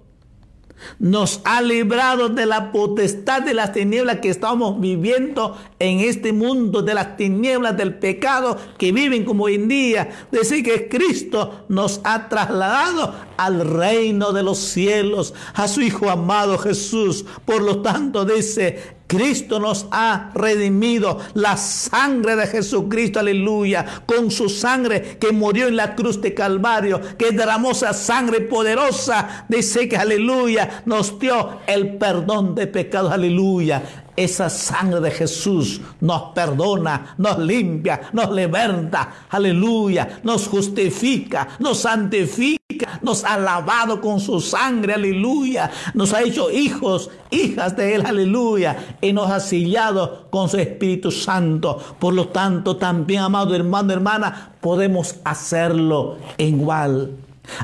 nos 0.98 1.40
ha 1.44 1.62
librado 1.62 2.28
de 2.28 2.46
la 2.46 2.72
potestad 2.72 3.42
de 3.42 3.54
las 3.54 3.72
tinieblas 3.72 4.20
que 4.20 4.30
estamos 4.30 4.80
viviendo 4.80 5.56
en 5.78 6.00
este 6.00 6.32
mundo, 6.32 6.82
de 6.82 6.94
las 6.94 7.16
tinieblas 7.16 7.76
del 7.76 7.94
pecado 7.94 8.56
que 8.78 8.92
viven 8.92 9.24
como 9.24 9.44
hoy 9.44 9.56
en 9.56 9.68
día. 9.68 10.10
Decir 10.30 10.64
que 10.64 10.88
Cristo 10.88 11.64
nos 11.68 12.00
ha 12.04 12.28
trasladado 12.28 13.14
al 13.36 13.66
reino 13.66 14.32
de 14.32 14.42
los 14.42 14.58
cielos, 14.58 15.34
a 15.54 15.68
su 15.68 15.80
Hijo 15.80 16.10
amado 16.10 16.58
Jesús. 16.58 17.24
Por 17.44 17.62
lo 17.62 17.82
tanto, 17.82 18.24
dice, 18.24 19.01
Cristo 19.12 19.60
nos 19.60 19.88
ha 19.90 20.30
redimido. 20.34 21.20
La 21.34 21.58
sangre 21.58 22.34
de 22.34 22.46
Jesucristo, 22.46 23.20
aleluya. 23.20 23.84
Con 24.06 24.30
su 24.30 24.48
sangre 24.48 25.18
que 25.20 25.32
murió 25.32 25.68
en 25.68 25.76
la 25.76 25.94
cruz 25.94 26.22
de 26.22 26.32
Calvario, 26.32 26.98
que 27.18 27.30
derramó 27.30 27.72
esa 27.72 27.92
sangre 27.92 28.40
poderosa. 28.40 29.44
Dice 29.50 29.86
que, 29.86 29.98
aleluya, 29.98 30.82
nos 30.86 31.18
dio 31.18 31.60
el 31.66 31.98
perdón 31.98 32.54
de 32.54 32.66
pecados, 32.66 33.12
aleluya. 33.12 33.82
Esa 34.14 34.50
sangre 34.50 35.00
de 35.00 35.10
Jesús 35.10 35.80
nos 36.00 36.34
perdona, 36.34 37.14
nos 37.16 37.38
limpia, 37.38 37.98
nos 38.12 38.30
levanta, 38.30 39.26
aleluya, 39.30 40.20
nos 40.22 40.48
justifica, 40.48 41.48
nos 41.58 41.78
santifica, 41.78 43.00
nos 43.00 43.24
ha 43.24 43.38
lavado 43.38 44.02
con 44.02 44.20
su 44.20 44.38
sangre, 44.38 44.92
aleluya, 44.92 45.70
nos 45.94 46.12
ha 46.12 46.20
hecho 46.20 46.50
hijos, 46.50 47.08
hijas 47.30 47.74
de 47.74 47.94
Él, 47.94 48.04
aleluya, 48.04 48.96
y 49.00 49.14
nos 49.14 49.30
ha 49.30 49.40
sellado 49.40 50.28
con 50.30 50.50
su 50.50 50.58
Espíritu 50.58 51.10
Santo. 51.10 51.78
Por 51.98 52.12
lo 52.12 52.28
tanto, 52.28 52.76
también, 52.76 53.22
amado 53.22 53.54
hermano, 53.54 53.94
hermana, 53.94 54.52
podemos 54.60 55.16
hacerlo 55.24 56.18
igual. 56.36 57.16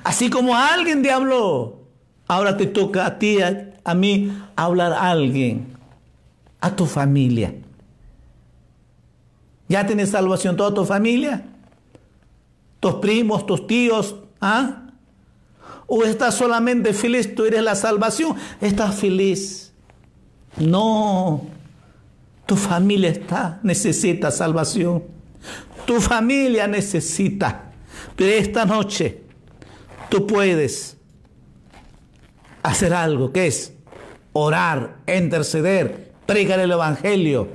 Así 0.03 0.31
como 0.31 0.57
alguien 0.57 1.03
te 1.03 1.13
habló, 1.13 1.77
ahora 2.27 2.57
te 2.57 2.65
toca 2.65 3.05
a 3.05 3.19
ti, 3.19 3.37
a, 3.43 3.95
mí, 3.95 4.33
hablar 4.57 4.95
a 4.95 5.11
alguien 5.11 5.78
a 6.61 6.75
tu 6.75 6.87
familia. 6.87 7.55
¿Ya 9.69 9.87
tienes 9.87 10.11
salvación 10.11 10.57
toda 10.57 10.73
tu 10.73 10.85
familia? 10.85 11.45
¿Tus 12.81 12.95
primos, 12.95 13.47
tus 13.47 13.67
tíos? 13.67 14.17
¿Ah? 14.41 14.89
¿O 15.87 16.05
estás 16.05 16.35
solamente 16.35 16.93
feliz? 16.93 17.35
Tú 17.35 17.45
eres 17.45 17.63
la 17.63 17.75
salvación. 17.75 18.37
¿Estás 18.61 18.95
feliz? 18.95 19.73
No. 20.57 21.47
Tu 22.47 22.57
familia 22.57 23.11
está, 23.11 23.61
necesita 23.63 24.31
salvación. 24.31 25.05
Tu 25.87 26.01
familia 26.01 26.67
necesita. 26.67 27.73
Pero 28.17 28.33
esta 28.33 28.65
noche 28.65 29.23
tú 30.09 30.27
puedes 30.27 30.97
hacer 32.63 32.95
algo, 32.95 33.33
que 33.33 33.47
es 33.47 33.73
orar, 34.33 34.97
interceder, 35.07 36.08
predicar 36.29 36.61
el 36.61 36.71
Evangelio 36.71 37.49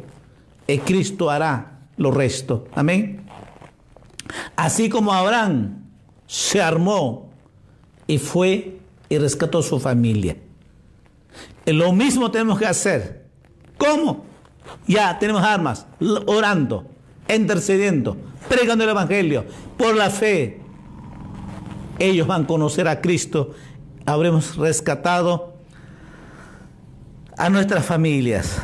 y 0.66 0.80
Cristo 0.80 1.30
hará 1.30 1.82
lo 1.96 2.10
resto. 2.10 2.66
Amén. 2.74 3.24
Así 4.56 4.90
como 4.90 5.14
Abraham 5.14 5.84
se 6.26 6.60
armó 6.60 7.30
y 8.08 8.18
fue 8.18 8.80
y 9.10 9.18
rescató 9.20 9.62
su 9.62 9.80
familia. 9.80 10.38
lo 11.68 11.94
mismo 11.94 12.32
tenemos 12.32 12.58
que 12.58 12.66
hacer. 12.66 13.28
¿Cómo? 13.78 14.26
Ya 14.88 15.20
tenemos 15.20 15.44
armas, 15.44 15.86
orando, 16.26 16.90
intercediendo, 17.30 18.18
predicando 18.50 18.86
el 18.86 18.90
Evangelio 18.90 19.46
por 19.78 19.96
la 19.96 20.10
fe. 20.10 20.62
Ellos 22.00 22.26
van 22.26 22.46
a 22.46 22.48
conocer 22.48 22.88
a 22.88 23.02
Cristo. 23.02 23.52
Habremos 24.08 24.56
rescatado 24.56 25.53
a 27.38 27.50
nuestras 27.50 27.86
familias. 27.86 28.58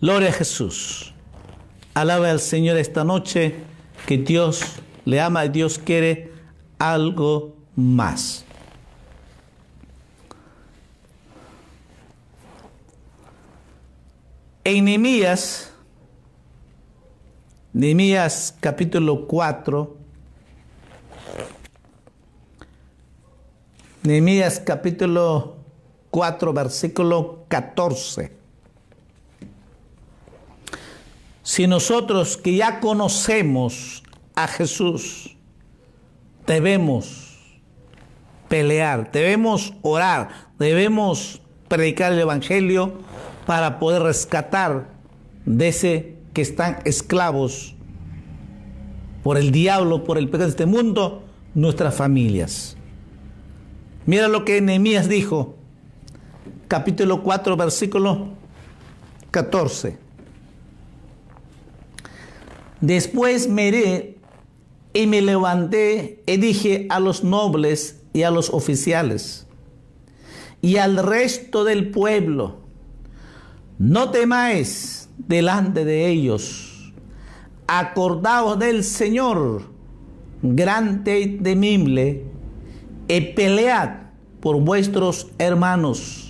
Gloria 0.00 0.28
a 0.28 0.32
Jesús. 0.32 1.14
Alaba 1.94 2.30
al 2.30 2.40
Señor 2.40 2.76
esta 2.76 3.04
noche 3.04 3.54
que 4.06 4.18
Dios 4.18 4.62
le 5.04 5.20
ama 5.20 5.44
y 5.44 5.48
Dios 5.48 5.78
quiere 5.78 6.32
algo 6.78 7.56
más. 7.74 8.44
En 14.64 14.84
Nehemías, 14.84 15.72
Nehemías 17.72 18.54
capítulo 18.60 19.26
4, 19.26 19.96
Nehemías 24.02 24.60
capítulo 24.60 25.55
4, 26.16 26.54
versículo 26.54 27.44
14. 27.48 28.32
Si 31.42 31.66
nosotros 31.66 32.38
que 32.38 32.56
ya 32.56 32.80
conocemos 32.80 34.02
a 34.34 34.48
Jesús, 34.48 35.36
debemos 36.46 37.60
pelear, 38.48 39.12
debemos 39.12 39.74
orar, 39.82 40.30
debemos 40.58 41.42
predicar 41.68 42.14
el 42.14 42.20
Evangelio 42.20 42.94
para 43.44 43.78
poder 43.78 44.00
rescatar 44.00 44.88
de 45.44 45.68
ese 45.68 46.16
que 46.32 46.40
están 46.40 46.78
esclavos 46.86 47.74
por 49.22 49.36
el 49.36 49.52
diablo, 49.52 50.02
por 50.02 50.16
el 50.16 50.30
pecado 50.30 50.44
de 50.44 50.50
este 50.52 50.64
mundo, 50.64 51.24
nuestras 51.52 51.94
familias. 51.94 52.78
Mira 54.06 54.28
lo 54.28 54.46
que 54.46 54.62
Nehemías 54.62 55.10
dijo 55.10 55.55
capítulo 56.68 57.22
4, 57.22 57.56
versículo 57.56 58.28
14. 59.30 59.98
Después 62.80 63.48
miré 63.48 64.18
y 64.92 65.06
me 65.06 65.22
levanté 65.22 66.22
y 66.26 66.36
dije 66.36 66.86
a 66.90 67.00
los 67.00 67.24
nobles 67.24 68.02
y 68.12 68.22
a 68.22 68.30
los 68.30 68.50
oficiales 68.50 69.46
y 70.66 70.78
al 70.78 70.96
resto 70.96 71.62
del 71.62 71.92
pueblo, 71.92 72.56
no 73.78 74.10
temáis 74.10 75.08
delante 75.16 75.84
de 75.84 76.08
ellos, 76.08 76.92
acordaos 77.68 78.58
del 78.58 78.82
Señor, 78.82 79.62
grande 80.42 81.20
y 81.20 81.26
temible, 81.38 82.24
y 83.06 83.20
pelead 83.20 84.08
por 84.40 84.60
vuestros 84.60 85.28
hermanos, 85.38 86.25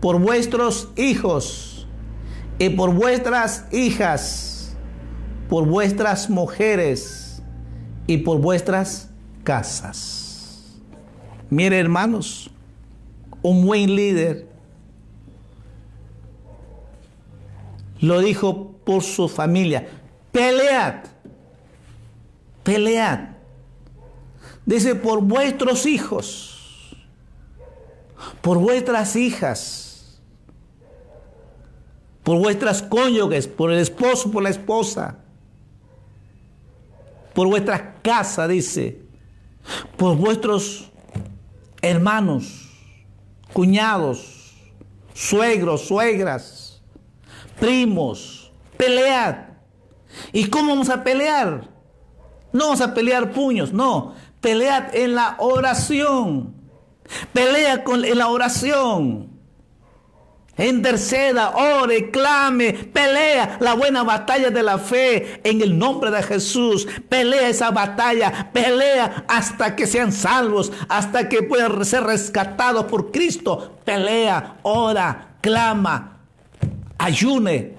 por 0.00 0.18
vuestros 0.18 0.88
hijos 0.96 1.86
y 2.58 2.70
por 2.70 2.92
vuestras 2.94 3.66
hijas, 3.72 4.76
por 5.48 5.66
vuestras 5.66 6.30
mujeres 6.30 7.42
y 8.06 8.18
por 8.18 8.40
vuestras 8.40 9.10
casas. 9.44 10.80
Mire 11.50 11.78
hermanos, 11.78 12.50
un 13.42 13.64
buen 13.66 13.94
líder 13.94 14.46
lo 18.00 18.20
dijo 18.20 18.72
por 18.84 19.02
su 19.02 19.28
familia, 19.28 19.88
pelead, 20.32 21.04
pelead. 22.62 23.30
Dice, 24.64 24.94
por 24.94 25.20
vuestros 25.22 25.86
hijos, 25.86 26.96
por 28.40 28.58
vuestras 28.58 29.16
hijas, 29.16 29.89
por 32.30 32.38
vuestras 32.38 32.80
cónyuges, 32.80 33.48
por 33.48 33.72
el 33.72 33.80
esposo, 33.80 34.30
por 34.30 34.44
la 34.44 34.50
esposa, 34.50 35.18
por 37.34 37.48
vuestra 37.48 37.96
casa, 38.02 38.46
dice, 38.46 39.02
por 39.96 40.16
vuestros 40.16 40.92
hermanos, 41.82 42.70
cuñados, 43.52 44.54
suegros, 45.12 45.88
suegras, 45.88 46.80
primos, 47.58 48.52
pelead. 48.76 49.48
¿Y 50.32 50.44
cómo 50.44 50.68
vamos 50.68 50.88
a 50.88 51.02
pelear? 51.02 51.68
No 52.52 52.66
vamos 52.66 52.80
a 52.80 52.94
pelear 52.94 53.32
puños, 53.32 53.72
no. 53.72 54.14
Pelead 54.40 54.94
en 54.94 55.16
la 55.16 55.34
oración. 55.40 56.54
Pelea 57.32 57.82
con, 57.82 58.04
en 58.04 58.18
la 58.18 58.28
oración. 58.28 59.29
Interceda, 60.58 61.50
ore, 61.56 62.10
clame, 62.10 62.72
pelea 62.72 63.56
la 63.60 63.74
buena 63.74 64.02
batalla 64.02 64.50
de 64.50 64.62
la 64.62 64.78
fe 64.78 65.40
en 65.42 65.62
el 65.62 65.78
nombre 65.78 66.10
de 66.10 66.22
Jesús. 66.22 66.86
Pelea 67.08 67.48
esa 67.48 67.70
batalla, 67.70 68.50
pelea 68.52 69.24
hasta 69.28 69.74
que 69.74 69.86
sean 69.86 70.12
salvos, 70.12 70.70
hasta 70.88 71.28
que 71.28 71.42
puedan 71.42 71.82
ser 71.84 72.04
rescatados 72.04 72.84
por 72.86 73.10
Cristo. 73.10 73.78
Pelea, 73.84 74.58
ora, 74.62 75.36
clama, 75.40 76.18
ayune 76.98 77.76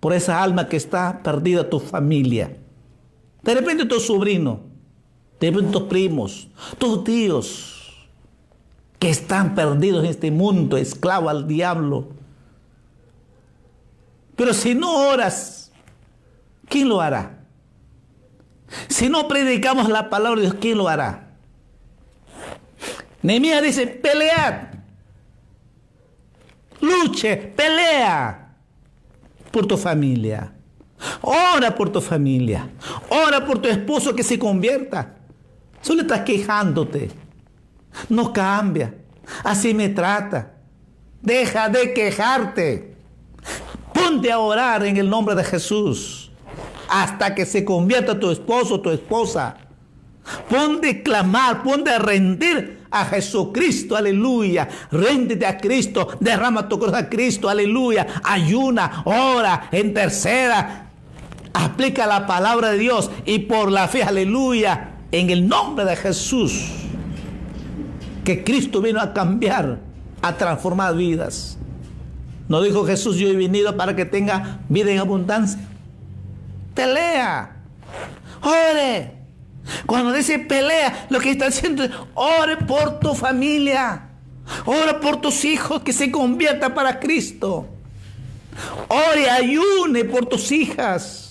por 0.00 0.14
esa 0.14 0.42
alma 0.42 0.68
que 0.68 0.76
está 0.76 1.20
perdida 1.22 1.68
tu 1.68 1.78
familia. 1.78 2.56
De 3.42 3.54
repente 3.54 3.84
tu 3.84 4.00
sobrino, 4.00 4.60
de 5.38 5.50
repente 5.50 5.72
tus 5.72 5.82
primos, 5.82 6.48
tus 6.78 7.04
tíos 7.04 7.75
que 8.98 9.10
están 9.10 9.54
perdidos 9.54 10.04
en 10.04 10.10
este 10.10 10.30
mundo, 10.30 10.76
esclavo 10.76 11.28
al 11.28 11.46
diablo. 11.46 12.08
Pero 14.36 14.52
si 14.52 14.74
no 14.74 15.08
oras, 15.08 15.72
¿quién 16.68 16.88
lo 16.88 17.00
hará? 17.00 17.40
Si 18.88 19.08
no 19.08 19.28
predicamos 19.28 19.88
la 19.88 20.10
palabra 20.10 20.40
de 20.40 20.48
Dios, 20.48 20.56
¿quién 20.60 20.78
lo 20.78 20.88
hará? 20.88 21.30
Nehemías 23.22 23.62
dice, 23.62 23.86
pelead, 23.86 24.74
luche, 26.80 27.36
pelea 27.36 28.56
por 29.50 29.66
tu 29.66 29.76
familia. 29.76 30.52
Ora 31.22 31.74
por 31.74 31.90
tu 31.90 32.00
familia. 32.00 32.70
Ora 33.08 33.44
por 33.44 33.58
tu 33.58 33.68
esposo 33.68 34.14
que 34.14 34.22
se 34.22 34.38
convierta. 34.38 35.16
Solo 35.80 36.02
estás 36.02 36.20
quejándote. 36.20 37.10
No 38.08 38.32
cambia. 38.32 38.94
Así 39.44 39.74
me 39.74 39.88
trata. 39.88 40.52
Deja 41.22 41.68
de 41.68 41.92
quejarte. 41.92 42.96
Ponte 43.92 44.30
a 44.30 44.38
orar 44.38 44.84
en 44.84 44.96
el 44.96 45.08
nombre 45.08 45.34
de 45.34 45.44
Jesús. 45.44 46.30
Hasta 46.88 47.34
que 47.34 47.46
se 47.46 47.64
convierta 47.64 48.18
tu 48.18 48.30
esposo 48.30 48.74
o 48.74 48.80
tu 48.80 48.90
esposa. 48.90 49.56
Ponte 50.48 50.90
a 50.90 51.02
clamar, 51.02 51.62
ponte 51.62 51.90
a 51.90 51.98
rendir 51.98 52.86
a 52.90 53.04
Jesucristo, 53.06 53.96
aleluya. 53.96 54.68
Réndete 54.90 55.46
a 55.46 55.56
Cristo, 55.56 56.08
derrama 56.20 56.68
tu 56.68 56.78
corazón 56.78 57.04
a 57.04 57.08
Cristo, 57.08 57.48
aleluya. 57.48 58.06
Ayuna, 58.22 59.02
ora, 59.04 59.68
interceda. 59.72 60.90
Aplica 61.52 62.06
la 62.06 62.26
palabra 62.26 62.70
de 62.70 62.78
Dios 62.78 63.10
y 63.24 63.40
por 63.40 63.72
la 63.72 63.88
fe, 63.88 64.02
aleluya, 64.02 64.96
en 65.10 65.30
el 65.30 65.48
nombre 65.48 65.84
de 65.84 65.96
Jesús 65.96 66.85
que 68.26 68.42
Cristo 68.42 68.82
vino 68.82 69.00
a 69.00 69.14
cambiar, 69.14 69.78
a 70.20 70.36
transformar 70.36 70.96
vidas. 70.96 71.56
No 72.48 72.60
dijo 72.60 72.84
Jesús, 72.84 73.18
yo 73.18 73.28
he 73.28 73.36
venido 73.36 73.76
para 73.76 73.94
que 73.94 74.04
tenga 74.04 74.58
vida 74.68 74.90
en 74.90 74.98
abundancia. 74.98 75.60
Pelea, 76.74 77.56
ore. 78.42 79.12
Cuando 79.86 80.12
dice 80.12 80.40
pelea, 80.40 81.06
lo 81.08 81.20
que 81.20 81.30
está 81.30 81.46
haciendo 81.46 81.84
es 81.84 81.92
ore 82.14 82.56
por 82.56 82.98
tu 82.98 83.14
familia. 83.14 84.08
Ora 84.64 84.98
por 84.98 85.20
tus 85.20 85.44
hijos 85.44 85.82
que 85.82 85.92
se 85.92 86.10
conviertan 86.10 86.74
para 86.74 86.98
Cristo. 86.98 87.68
Ore, 88.88 89.30
ayune 89.30 90.04
por 90.04 90.26
tus 90.26 90.50
hijas. 90.50 91.25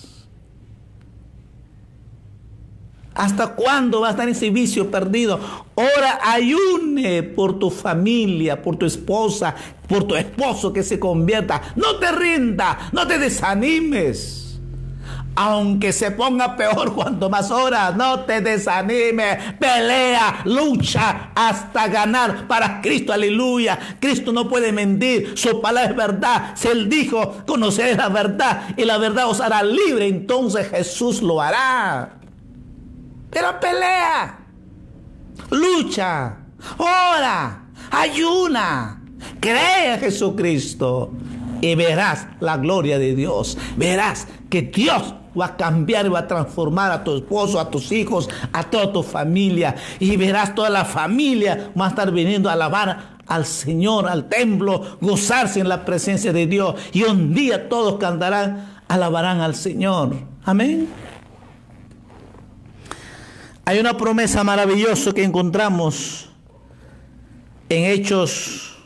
¿Hasta 3.16 3.54
cuándo 3.54 4.02
va 4.02 4.08
a 4.08 4.10
estar 4.10 4.28
ese 4.28 4.50
vicio 4.50 4.90
perdido? 4.90 5.40
Ora, 5.74 6.20
ayune 6.22 7.22
por 7.22 7.58
tu 7.58 7.70
familia, 7.70 8.60
por 8.60 8.76
tu 8.76 8.84
esposa, 8.84 9.54
por 9.88 10.04
tu 10.04 10.16
esposo 10.16 10.70
que 10.70 10.82
se 10.82 10.98
convierta. 10.98 11.62
No 11.76 11.96
te 11.96 12.12
rinda, 12.12 12.90
no 12.92 13.06
te 13.06 13.18
desanimes. 13.18 14.60
Aunque 15.34 15.92
se 15.92 16.10
ponga 16.10 16.56
peor 16.56 16.94
cuanto 16.94 17.30
más 17.30 17.50
horas, 17.50 17.96
no 17.96 18.20
te 18.20 18.42
desanimes. 18.42 19.54
Pelea, 19.58 20.42
lucha 20.44 21.30
hasta 21.34 21.88
ganar 21.88 22.46
para 22.46 22.82
Cristo. 22.82 23.14
Aleluya. 23.14 23.78
Cristo 23.98 24.30
no 24.30 24.46
puede 24.46 24.72
mentir. 24.72 25.32
Su 25.36 25.62
palabra 25.62 25.90
es 25.90 25.96
verdad. 25.96 26.50
Si 26.54 26.68
Él 26.68 26.90
dijo, 26.90 27.44
conocer 27.46 27.96
la 27.96 28.10
verdad 28.10 28.74
y 28.76 28.84
la 28.84 28.98
verdad 28.98 29.28
os 29.30 29.40
hará 29.40 29.62
libre, 29.62 30.06
entonces 30.06 30.68
Jesús 30.68 31.22
lo 31.22 31.40
hará. 31.40 32.25
Pero 33.36 33.60
pelea, 33.60 34.38
lucha, 35.50 36.38
ora, 36.78 37.66
ayuna, 37.90 39.02
cree 39.38 39.92
en 39.92 40.00
Jesucristo 40.00 41.12
y 41.60 41.74
verás 41.74 42.28
la 42.40 42.56
gloria 42.56 42.98
de 42.98 43.14
Dios. 43.14 43.58
Verás 43.76 44.26
que 44.48 44.62
Dios 44.62 45.12
va 45.38 45.44
a 45.44 45.56
cambiar 45.58 46.06
y 46.06 46.08
va 46.08 46.20
a 46.20 46.26
transformar 46.26 46.90
a 46.90 47.04
tu 47.04 47.14
esposo, 47.14 47.60
a 47.60 47.70
tus 47.70 47.92
hijos, 47.92 48.30
a 48.54 48.62
toda 48.62 48.90
tu 48.90 49.02
familia. 49.02 49.76
Y 49.98 50.16
verás 50.16 50.54
toda 50.54 50.70
la 50.70 50.86
familia 50.86 51.72
va 51.78 51.84
a 51.84 51.88
estar 51.90 52.10
viniendo 52.12 52.48
a 52.48 52.54
alabar 52.54 53.18
al 53.26 53.44
Señor, 53.44 54.08
al 54.08 54.30
templo, 54.30 54.96
gozarse 55.02 55.60
en 55.60 55.68
la 55.68 55.84
presencia 55.84 56.32
de 56.32 56.46
Dios. 56.46 56.76
Y 56.94 57.02
un 57.02 57.34
día 57.34 57.68
todos 57.68 57.98
cantarán, 57.98 58.80
alabarán 58.88 59.42
al 59.42 59.54
Señor. 59.54 60.16
Amén. 60.42 60.88
Hay 63.68 63.80
una 63.80 63.96
promesa 63.96 64.44
maravillosa 64.44 65.12
que 65.12 65.24
encontramos 65.24 66.28
en 67.68 67.90
Hechos 67.90 68.76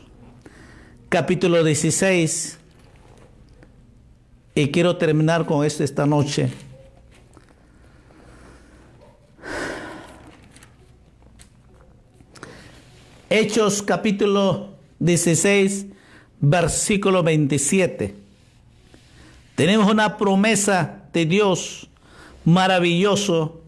capítulo 1.07 1.63
16 1.63 2.57
y 4.55 4.71
quiero 4.71 4.97
terminar 4.97 5.45
con 5.45 5.63
esto 5.63 5.83
esta 5.83 6.07
noche. 6.07 6.51
Hechos 13.29 13.83
capítulo 13.83 14.71
16, 14.97 15.85
versículo 16.39 17.21
27. 17.21 18.15
Tenemos 19.53 19.91
una 19.91 20.17
promesa 20.17 21.03
de 21.13 21.27
Dios 21.27 21.87
maravilloso 22.43 23.61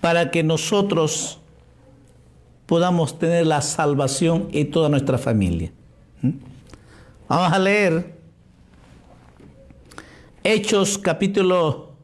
para 0.00 0.30
que 0.30 0.42
nosotros 0.42 1.38
podamos 2.66 3.18
tener 3.18 3.46
la 3.46 3.62
salvación 3.62 4.48
y 4.52 4.66
toda 4.66 4.88
nuestra 4.88 5.18
familia. 5.18 5.72
¿Mm? 6.22 6.30
Vamos 7.28 7.52
a 7.52 7.58
leer 7.58 8.16
Hechos 10.48 10.96
capítulo 10.98 11.94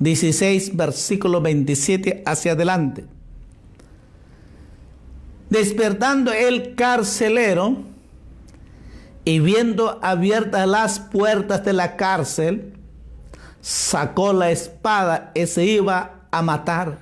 16, 0.00 0.76
versículo 0.76 1.40
27 1.40 2.22
hacia 2.26 2.52
adelante. 2.52 3.06
Despertando 5.48 6.32
el 6.32 6.74
carcelero 6.74 7.78
y 9.24 9.40
viendo 9.40 9.98
abiertas 10.02 10.66
las 10.68 11.00
puertas 11.00 11.64
de 11.64 11.72
la 11.72 11.96
cárcel, 11.96 12.74
sacó 13.60 14.32
la 14.32 14.50
espada 14.50 15.32
y 15.34 15.46
se 15.46 15.64
iba 15.64 16.26
a 16.30 16.42
matar, 16.42 16.98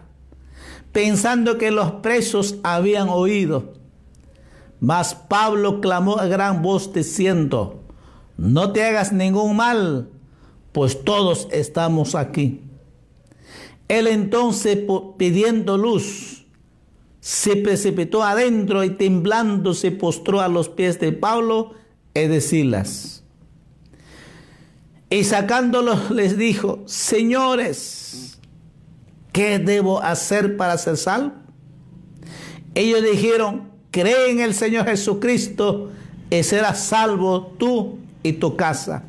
pensando 0.92 1.58
que 1.58 1.70
los 1.70 1.92
presos 1.92 2.56
habían 2.62 3.08
oído. 3.08 3.74
Mas 4.80 5.14
Pablo 5.14 5.80
clamó 5.80 6.18
a 6.18 6.26
gran 6.26 6.62
voz 6.62 6.92
diciendo, 6.92 7.82
no 8.36 8.72
te 8.72 8.84
hagas 8.84 9.12
ningún 9.12 9.56
mal, 9.56 10.10
pues 10.72 11.04
todos 11.04 11.48
estamos 11.50 12.14
aquí. 12.14 12.62
Él 13.88 14.06
entonces, 14.06 14.78
pidiendo 15.16 15.78
luz, 15.78 16.46
se 17.20 17.56
precipitó 17.56 18.22
adentro 18.22 18.84
y 18.84 18.90
temblando 18.90 19.74
se 19.74 19.90
postró 19.90 20.40
a 20.40 20.48
los 20.48 20.68
pies 20.68 21.00
de 21.00 21.12
Pablo 21.12 21.72
y 22.14 22.26
de 22.26 22.40
Silas. 22.40 23.24
Y 25.10 25.24
sacándolos 25.24 26.10
les 26.10 26.36
dijo, 26.36 26.82
señores, 26.86 28.27
¿qué 29.38 29.60
debo 29.60 30.02
hacer 30.02 30.56
para 30.56 30.76
ser 30.76 30.96
salvo? 30.96 31.30
Ellos 32.74 33.04
dijeron, 33.04 33.70
cree 33.92 34.32
en 34.32 34.40
el 34.40 34.52
Señor 34.52 34.84
Jesucristo 34.86 35.92
y 36.28 36.42
serás 36.42 36.80
salvo 36.80 37.54
tú 37.56 38.00
y 38.24 38.32
tu 38.32 38.56
casa. 38.56 39.04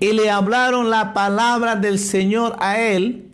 Y 0.00 0.12
le 0.12 0.28
hablaron 0.28 0.90
la 0.90 1.14
palabra 1.14 1.76
del 1.76 2.00
Señor 2.00 2.56
a 2.58 2.80
él 2.80 3.30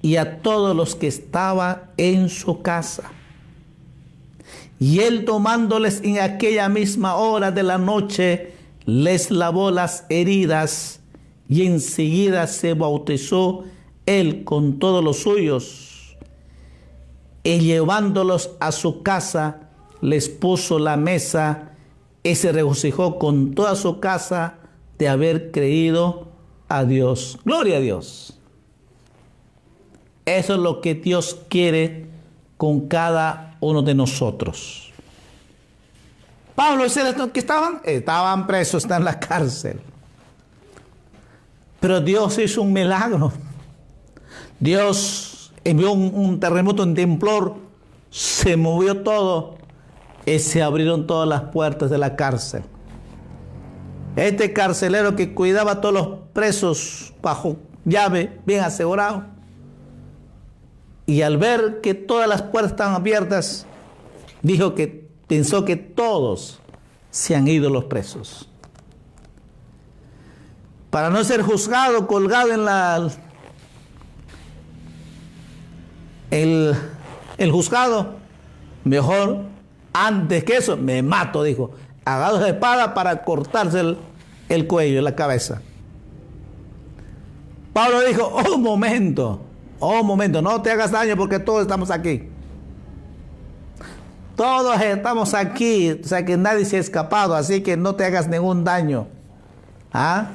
y 0.00 0.16
a 0.16 0.40
todos 0.40 0.74
los 0.74 0.96
que 0.96 1.08
estaban 1.08 1.82
en 1.98 2.30
su 2.30 2.62
casa. 2.62 3.02
Y 4.80 5.00
él 5.00 5.26
tomándoles 5.26 6.00
en 6.02 6.18
aquella 6.18 6.70
misma 6.70 7.16
hora 7.16 7.50
de 7.50 7.62
la 7.62 7.76
noche, 7.76 8.54
les 8.86 9.30
lavó 9.30 9.70
las 9.70 10.06
heridas 10.08 11.00
y 11.46 11.66
enseguida 11.66 12.46
se 12.46 12.72
bautizó 12.72 13.66
él 14.06 14.44
con 14.44 14.78
todos 14.78 15.02
los 15.02 15.18
suyos. 15.18 16.16
Y 17.44 17.58
llevándolos 17.60 18.50
a 18.60 18.72
su 18.72 19.02
casa, 19.02 19.68
les 20.00 20.28
puso 20.28 20.78
la 20.78 20.96
mesa 20.96 21.72
y 22.22 22.36
se 22.36 22.52
regocijó 22.52 23.18
con 23.18 23.54
toda 23.54 23.74
su 23.74 24.00
casa 24.00 24.58
de 24.98 25.08
haber 25.08 25.50
creído 25.50 26.28
a 26.68 26.84
Dios. 26.84 27.38
Gloria 27.44 27.78
a 27.78 27.80
Dios. 27.80 28.38
Eso 30.24 30.54
es 30.54 30.60
lo 30.60 30.80
que 30.80 30.94
Dios 30.94 31.40
quiere 31.48 32.06
con 32.56 32.86
cada 32.86 33.56
uno 33.60 33.82
de 33.82 33.94
nosotros. 33.94 34.92
Pablo 36.54 36.84
y 36.86 37.30
que 37.30 37.40
estaban? 37.40 37.80
Estaban 37.84 38.46
presos, 38.46 38.84
están 38.84 39.00
en 39.00 39.06
la 39.06 39.18
cárcel. 39.18 39.80
Pero 41.80 42.00
Dios 42.00 42.38
hizo 42.38 42.62
un 42.62 42.72
milagro. 42.72 43.32
Dios 44.62 45.52
envió 45.64 45.90
un, 45.90 46.38
terremoto 46.38 46.84
en 46.84 46.94
temblor, 46.94 47.56
se 48.10 48.56
movió 48.56 49.02
todo 49.02 49.56
y 50.24 50.38
se 50.38 50.62
abrieron 50.62 51.08
todas 51.08 51.28
las 51.28 51.50
puertas 51.50 51.90
de 51.90 51.98
la 51.98 52.14
cárcel. 52.14 52.62
Este 54.14 54.52
carcelero 54.52 55.16
que 55.16 55.34
cuidaba 55.34 55.72
a 55.72 55.80
todos 55.80 55.94
los 55.94 56.08
presos 56.32 57.12
bajo 57.20 57.56
llave, 57.84 58.38
bien 58.46 58.60
asegurado, 58.60 59.24
y 61.06 61.22
al 61.22 61.38
ver 61.38 61.80
que 61.80 61.94
todas 61.94 62.28
las 62.28 62.42
puertas 62.42 62.70
estaban 62.70 62.94
abiertas, 62.94 63.66
dijo 64.42 64.76
que 64.76 65.08
pensó 65.26 65.64
que 65.64 65.74
todos 65.74 66.60
se 67.10 67.34
han 67.34 67.48
ido 67.48 67.68
los 67.68 67.86
presos. 67.86 68.48
Para 70.90 71.10
no 71.10 71.24
ser 71.24 71.42
juzgado, 71.42 72.06
colgado 72.06 72.52
en 72.52 72.64
la 72.64 73.10
el, 76.32 76.74
el 77.36 77.52
juzgado, 77.52 78.14
mejor 78.84 79.44
antes 79.92 80.42
que 80.44 80.56
eso, 80.56 80.76
me 80.76 81.02
mato, 81.02 81.42
dijo. 81.42 81.70
Agarró 82.04 82.38
de 82.38 82.50
espada 82.50 82.94
para 82.94 83.22
cortarse 83.22 83.80
el, 83.80 83.98
el 84.48 84.66
cuello, 84.66 85.02
la 85.02 85.14
cabeza. 85.14 85.60
Pablo 87.72 88.00
dijo, 88.00 88.24
oh 88.24 88.58
momento, 88.58 89.42
oh 89.78 90.02
momento, 90.02 90.42
no 90.42 90.60
te 90.62 90.70
hagas 90.70 90.90
daño 90.90 91.16
porque 91.16 91.38
todos 91.38 91.62
estamos 91.62 91.90
aquí. 91.90 92.28
Todos 94.34 94.80
estamos 94.80 95.34
aquí, 95.34 95.92
o 95.92 96.04
sea 96.04 96.24
que 96.24 96.38
nadie 96.38 96.64
se 96.64 96.78
ha 96.78 96.80
escapado, 96.80 97.34
así 97.34 97.62
que 97.62 97.76
no 97.76 97.94
te 97.94 98.04
hagas 98.04 98.26
ningún 98.28 98.64
daño. 98.64 99.06
¿Ah? 99.92 100.30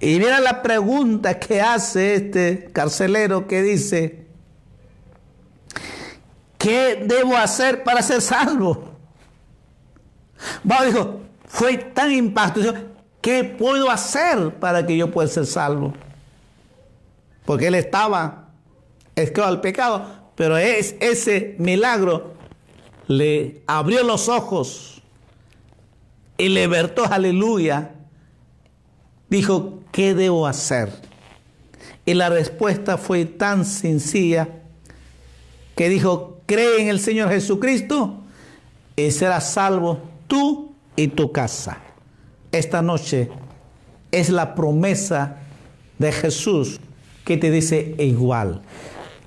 Y 0.00 0.18
mira 0.18 0.40
la 0.40 0.62
pregunta 0.62 1.38
que 1.38 1.60
hace 1.60 2.14
este 2.14 2.70
carcelero 2.72 3.46
que 3.46 3.62
dice, 3.62 4.23
¿qué 6.64 7.04
debo 7.04 7.36
hacer 7.36 7.84
para 7.84 8.00
ser 8.00 8.22
salvo? 8.22 8.96
Pablo 10.66 10.86
dijo, 10.86 11.20
fue 11.46 11.76
tan 11.76 12.10
impacto, 12.10 12.60
¿qué 13.20 13.44
puedo 13.44 13.90
hacer 13.90 14.54
para 14.54 14.84
que 14.86 14.96
yo 14.96 15.10
pueda 15.10 15.28
ser 15.28 15.44
salvo? 15.44 15.92
Porque 17.44 17.66
él 17.66 17.74
estaba 17.74 18.48
esclavo 19.14 19.50
al 19.50 19.60
pecado, 19.60 20.06
pero 20.34 20.56
es, 20.56 20.96
ese 21.00 21.54
milagro 21.58 22.32
le 23.08 23.62
abrió 23.66 24.02
los 24.02 24.30
ojos 24.30 25.02
y 26.38 26.48
libertó, 26.48 27.04
aleluya. 27.04 27.90
Dijo, 29.28 29.80
¿qué 29.92 30.14
debo 30.14 30.46
hacer? 30.46 30.90
Y 32.06 32.14
la 32.14 32.30
respuesta 32.30 32.96
fue 32.96 33.26
tan 33.26 33.66
sencilla 33.66 34.48
que 35.76 35.88
dijo, 35.88 36.33
cree 36.46 36.82
en 36.82 36.88
el 36.88 37.00
Señor 37.00 37.30
Jesucristo 37.30 38.18
y 38.96 39.10
serás 39.10 39.52
salvo 39.52 40.00
tú 40.26 40.72
y 40.96 41.08
tu 41.08 41.32
casa. 41.32 41.78
Esta 42.52 42.82
noche 42.82 43.30
es 44.12 44.30
la 44.30 44.54
promesa 44.54 45.38
de 45.98 46.12
Jesús 46.12 46.80
que 47.24 47.36
te 47.36 47.50
dice 47.50 47.94
igual. 47.98 48.62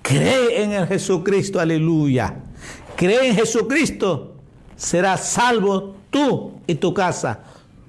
Cree 0.01 0.63
en 0.63 0.71
el 0.71 0.87
Jesucristo, 0.87 1.59
aleluya. 1.59 2.35
Cree 2.95 3.29
en 3.29 3.35
Jesucristo, 3.35 4.35
serás 4.75 5.27
salvo 5.27 5.95
tú 6.09 6.53
y 6.65 6.75
tu 6.75 6.93
casa, 6.93 7.41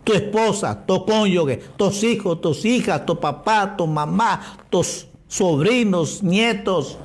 tu 0.03 0.12
esposa, 0.12 0.85
tu 0.85 1.05
cónyuge, 1.07 1.59
tus 1.76 2.03
hijos, 2.03 2.41
tus 2.41 2.64
hijas, 2.64 3.07
tu 3.07 3.18
papá, 3.20 3.76
tu 3.76 3.87
mamá, 3.87 4.59
tus 4.68 5.07
sobrinos, 5.29 6.22
nietos, 6.22 6.99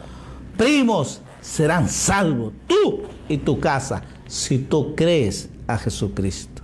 primos, 0.58 1.22
serán 1.44 1.90
salvos 1.90 2.54
tú 2.68 3.04
y 3.28 3.38
tu 3.38 3.60
casa 3.60 4.02
si 4.26 4.58
tú 4.58 4.96
crees 4.96 5.50
a 5.68 5.78
Jesucristo. 5.78 6.64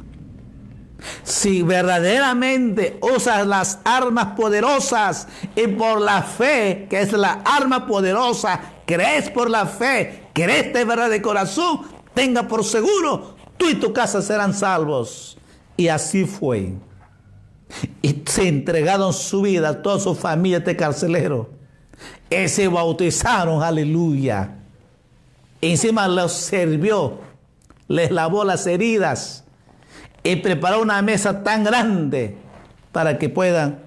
Si 1.23 1.61
verdaderamente 1.61 2.99
usas 3.01 3.45
las 3.45 3.80
armas 3.84 4.36
poderosas 4.36 5.27
y 5.55 5.67
por 5.67 6.01
la 6.01 6.23
fe, 6.23 6.88
que 6.89 7.01
es 7.01 7.11
la 7.13 7.41
arma 7.45 7.86
poderosa, 7.88 8.59
crees 8.86 9.30
por 9.30 9.49
la 9.49 9.65
fe, 9.65 10.30
crees 10.34 10.73
de 10.73 10.84
verdad 10.84 11.09
de 11.09 11.21
corazón, 11.21 11.82
tenga 12.13 12.47
por 12.47 12.65
seguro, 12.65 13.36
tú 13.57 13.69
y 13.69 13.75
tu 13.75 13.93
casa 13.93 14.21
serán 14.21 14.53
salvos. 14.53 15.38
Y 15.77 15.88
así 15.88 16.25
fue. 16.25 16.73
Y 18.01 18.23
se 18.25 18.47
entregaron 18.47 19.13
su 19.13 19.43
vida 19.43 19.69
a 19.69 19.82
toda 19.82 19.99
su 19.99 20.15
familia 20.15 20.57
este 20.57 20.75
carcelero. 20.75 21.51
Y 22.30 22.47
se 22.49 22.67
bautizaron, 22.67 23.63
aleluya. 23.63 24.59
Encima 25.62 26.07
los 26.07 26.32
sirvió, 26.34 27.20
les 27.88 28.12
lavó 28.12 28.45
las 28.45 28.66
heridas 28.66 29.43
y 30.24 30.38
preparó 30.38 30.82
una 30.82 31.01
mesa 31.01 31.43
tan 31.43 31.64
grande 31.64 32.38
para 32.91 33.18
que 33.18 33.30
puedan 33.30 33.80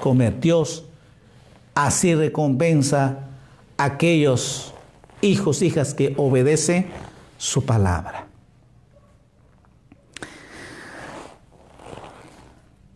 comer. 0.00 0.40
Dios 0.40 0.84
así 1.74 2.14
recompensa 2.14 3.18
a 3.76 3.84
aquellos 3.84 4.74
hijos, 5.20 5.62
hijas 5.62 5.94
que 5.94 6.14
obedecen 6.16 6.90
su 7.38 7.64
palabra. 7.64 8.26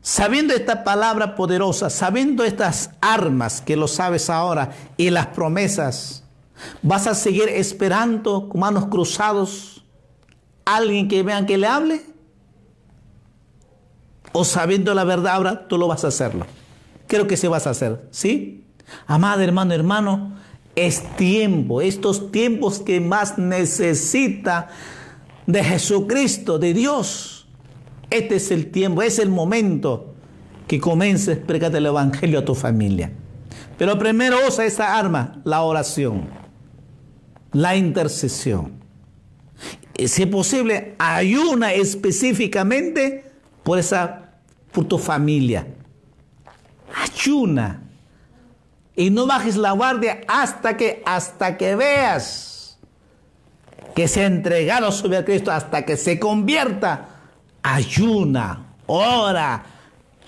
Sabiendo 0.03 0.53
esta 0.53 0.85
palabra 0.85 1.35
poderosa, 1.35 1.89
sabiendo 1.89 2.45
estas 2.45 2.91
armas 3.01 3.63
que 3.63 3.75
lo 3.75 3.89
sabes 3.89 4.29
ahora 4.29 4.73
y 4.99 5.09
las 5.09 5.29
promesas, 5.29 6.24
¿Vas 6.83 7.07
a 7.07 7.15
seguir 7.15 7.49
esperando 7.49 8.49
con 8.49 8.61
manos 8.61 8.87
cruzados 8.87 9.85
alguien 10.65 11.09
que 11.09 11.23
vean 11.23 11.47
que 11.47 11.59
le 11.59 11.67
hable? 11.67 12.03
¿O 14.33 14.45
sabiendo 14.45 14.95
la 14.95 15.05
verdad 15.05 15.35
ahora 15.35 15.69
tú 15.69 15.79
lo 15.79 15.89
vas 15.89 16.05
a 16.05 16.09
hacerlo? 16.09 16.47
Creo 17.07 17.27
que 17.27 17.37
se 17.37 17.49
vas 17.49 17.67
a 17.67 17.71
hacer, 17.71 18.09
¿sí? 18.11 18.65
Amado 19.07 19.43
hermano, 19.43 19.75
hermano, 19.75 20.35
es 20.75 21.05
tiempo, 21.17 21.81
estos 21.81 22.33
tiempos 22.33 22.81
que 22.81 23.01
más 23.01 23.39
necesita 23.39 24.69
de 25.47 25.63
Jesucristo, 25.63 26.59
de 26.59 26.75
Dios. 26.75 27.47
Este 28.11 28.37
es 28.37 28.51
el 28.51 28.71
tiempo, 28.71 29.03
es 29.03 29.19
el 29.19 29.29
momento 29.29 30.15
que 30.67 30.81
comiences 30.81 31.39
a 31.49 31.67
el 31.67 31.87
Evangelio 31.87 32.41
a 32.41 32.45
tu 32.45 32.55
familia. 32.55 33.13
Pero 33.79 33.99
primero 33.99 34.37
usa 34.47 34.65
esa 34.65 34.97
arma, 34.99 35.41
la 35.45 35.63
oración, 35.63 36.29
la 37.55 37.77
intercesión. 37.77 38.73
Y 39.97 40.09
si 40.09 40.25
es 40.25 40.29
posible, 40.29 40.95
ayuna 40.99 41.73
específicamente 41.73 43.25
por, 43.63 43.79
esa, 43.79 44.33
por 44.73 44.85
tu 44.85 44.99
familia. 44.99 45.67
Ayuna. 46.95 47.81
Y 48.97 49.11
no 49.11 49.27
bajes 49.27 49.57
la 49.57 49.73
guardia 49.73 50.21
hasta 50.29 50.77
que, 50.77 51.03
hasta 51.07 51.57
que 51.57 51.75
veas 51.75 52.79
que 53.95 54.09
se 54.09 54.23
ha 54.23 54.27
entregado 54.27 54.91
sobre 54.93 55.25
Cristo, 55.25 55.53
hasta 55.53 55.85
que 55.85 55.97
se 55.97 56.19
convierta. 56.19 57.09
Ayuna, 57.63 58.75
ora, 58.87 59.65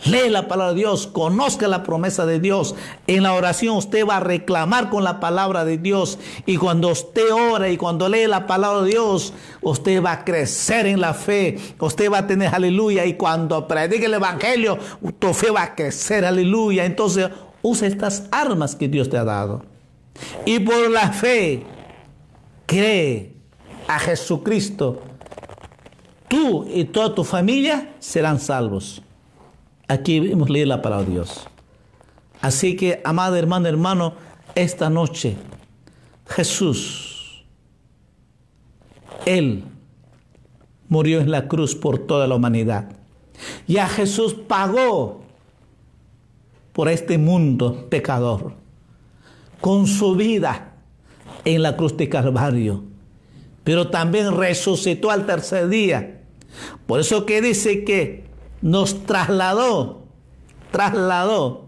Lee 0.04 0.28
la 0.28 0.46
palabra 0.46 0.72
de 0.72 0.80
Dios, 0.80 1.06
conozca 1.06 1.66
la 1.66 1.82
promesa 1.82 2.26
de 2.26 2.38
Dios. 2.38 2.74
En 3.06 3.22
la 3.22 3.32
oración 3.32 3.76
usted 3.76 4.06
va 4.06 4.18
a 4.18 4.20
reclamar 4.20 4.88
con 4.88 5.02
la 5.02 5.18
palabra 5.18 5.64
de 5.64 5.78
Dios. 5.78 6.18
Y 6.44 6.58
cuando 6.58 6.90
usted 6.90 7.32
ora 7.32 7.70
y 7.70 7.76
cuando 7.76 8.08
lee 8.08 8.26
la 8.26 8.46
palabra 8.46 8.82
de 8.82 8.90
Dios, 8.90 9.32
usted 9.62 10.04
va 10.04 10.12
a 10.12 10.24
crecer 10.24 10.86
en 10.86 11.00
la 11.00 11.14
fe. 11.14 11.58
Usted 11.80 12.12
va 12.12 12.18
a 12.18 12.26
tener 12.26 12.54
aleluya. 12.54 13.04
Y 13.04 13.14
cuando 13.14 13.66
predique 13.66 14.04
el 14.04 14.14
Evangelio, 14.14 14.78
tu 15.18 15.32
fe 15.32 15.50
va 15.50 15.62
a 15.62 15.74
crecer, 15.74 16.24
aleluya. 16.24 16.84
Entonces 16.84 17.30
usa 17.62 17.88
estas 17.88 18.24
armas 18.30 18.76
que 18.76 18.88
Dios 18.88 19.10
te 19.10 19.16
ha 19.16 19.24
dado. 19.24 19.64
Y 20.44 20.60
por 20.60 20.88
la 20.90 21.10
fe, 21.10 21.64
cree 22.66 23.34
a 23.88 23.98
Jesucristo. 23.98 25.00
Tú 26.28 26.66
y 26.72 26.84
toda 26.84 27.14
tu 27.14 27.24
familia 27.24 27.94
serán 27.98 28.38
salvos. 28.38 29.02
Aquí 29.88 30.16
hemos 30.16 30.50
leído 30.50 30.68
la 30.68 30.82
palabra 30.82 31.06
de 31.06 31.12
Dios. 31.12 31.46
Así 32.40 32.76
que, 32.76 33.00
amado 33.04 33.36
hermano, 33.36 33.68
hermano, 33.68 34.14
esta 34.54 34.90
noche 34.90 35.36
Jesús, 36.28 37.44
Él 39.24 39.64
murió 40.88 41.20
en 41.20 41.30
la 41.30 41.48
cruz 41.48 41.74
por 41.74 41.98
toda 41.98 42.26
la 42.26 42.34
humanidad. 42.34 42.90
Ya 43.66 43.86
Jesús 43.88 44.34
pagó 44.34 45.22
por 46.72 46.88
este 46.88 47.18
mundo 47.18 47.86
pecador 47.88 48.54
con 49.60 49.86
su 49.86 50.14
vida 50.14 50.74
en 51.44 51.62
la 51.62 51.76
cruz 51.76 51.96
de 51.96 52.08
Calvario, 52.08 52.84
pero 53.64 53.88
también 53.88 54.36
resucitó 54.36 55.10
al 55.10 55.26
tercer 55.26 55.68
día. 55.68 56.22
Por 56.86 57.00
eso 57.00 57.24
que 57.24 57.40
dice 57.40 57.84
que 57.84 58.25
nos 58.62 59.04
trasladó, 59.04 60.04
trasladó 60.70 61.66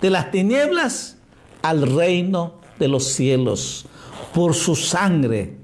de 0.00 0.10
las 0.10 0.30
tinieblas 0.30 1.16
al 1.62 1.82
reino 1.82 2.54
de 2.78 2.88
los 2.88 3.04
cielos 3.04 3.86
por 4.34 4.54
su 4.54 4.74
sangre 4.76 5.58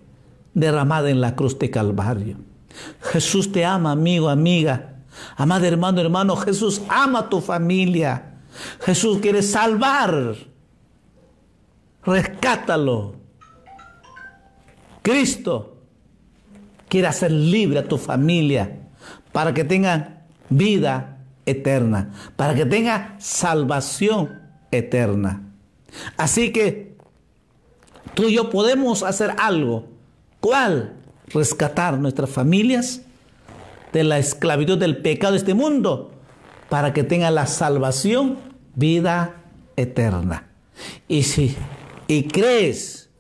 derramada 0.55 1.11
en 1.11 1.21
la 1.21 1.35
cruz 1.35 1.59
de 1.59 1.71
Calvario. 1.71 2.37
Jesús 3.01 3.51
te 3.53 3.65
ama, 3.65 3.93
amigo, 3.93 4.29
amiga. 4.29 5.03
Amado 5.37 5.65
hermano, 5.65 6.01
hermano, 6.01 6.37
Jesús 6.37 6.83
ama 6.89 7.21
a 7.21 7.29
tu 7.29 7.41
familia. 7.41 8.39
Jesús 8.81 9.19
quiere 9.19 9.43
salvar. 9.43 10.37
Rescátalo. 12.05 13.17
Cristo 15.03 15.79
quiere 16.89 17.07
hacer 17.07 17.31
libre 17.31 17.81
a 17.81 17.89
tu 17.89 17.99
familia 17.99 18.89
para 19.33 19.53
que 19.53 19.65
tengan 19.65 20.18
vida 20.51 21.19
eterna, 21.47 22.13
para 22.37 22.55
que 22.55 22.67
tenga 22.67 23.17
salvación 23.19 24.41
eterna. 24.71 25.43
Así 26.17 26.53
que 26.53 26.97
tú 28.15 28.25
y 28.25 28.35
yo 28.35 28.51
podemos 28.51 29.03
hacer 29.03 29.35
algo. 29.39 29.89
¿Cuál? 30.41 30.95
Rescatar 31.29 31.99
nuestras 31.99 32.31
familias 32.31 33.03
de 33.93 34.05
la 34.05 34.19
esclavitud 34.19 34.79
del 34.79 34.99
pecado 34.99 35.33
de 35.33 35.39
este 35.39 35.55
mundo 35.55 36.13
para 36.69 36.93
que 36.93 37.03
tenga 37.05 37.31
la 37.31 37.47
salvación, 37.47 38.39
vida 38.75 39.43
eterna. 39.77 40.49
Y 41.09 41.23
si 41.23 41.57
y 42.07 42.25
crees 42.25 43.11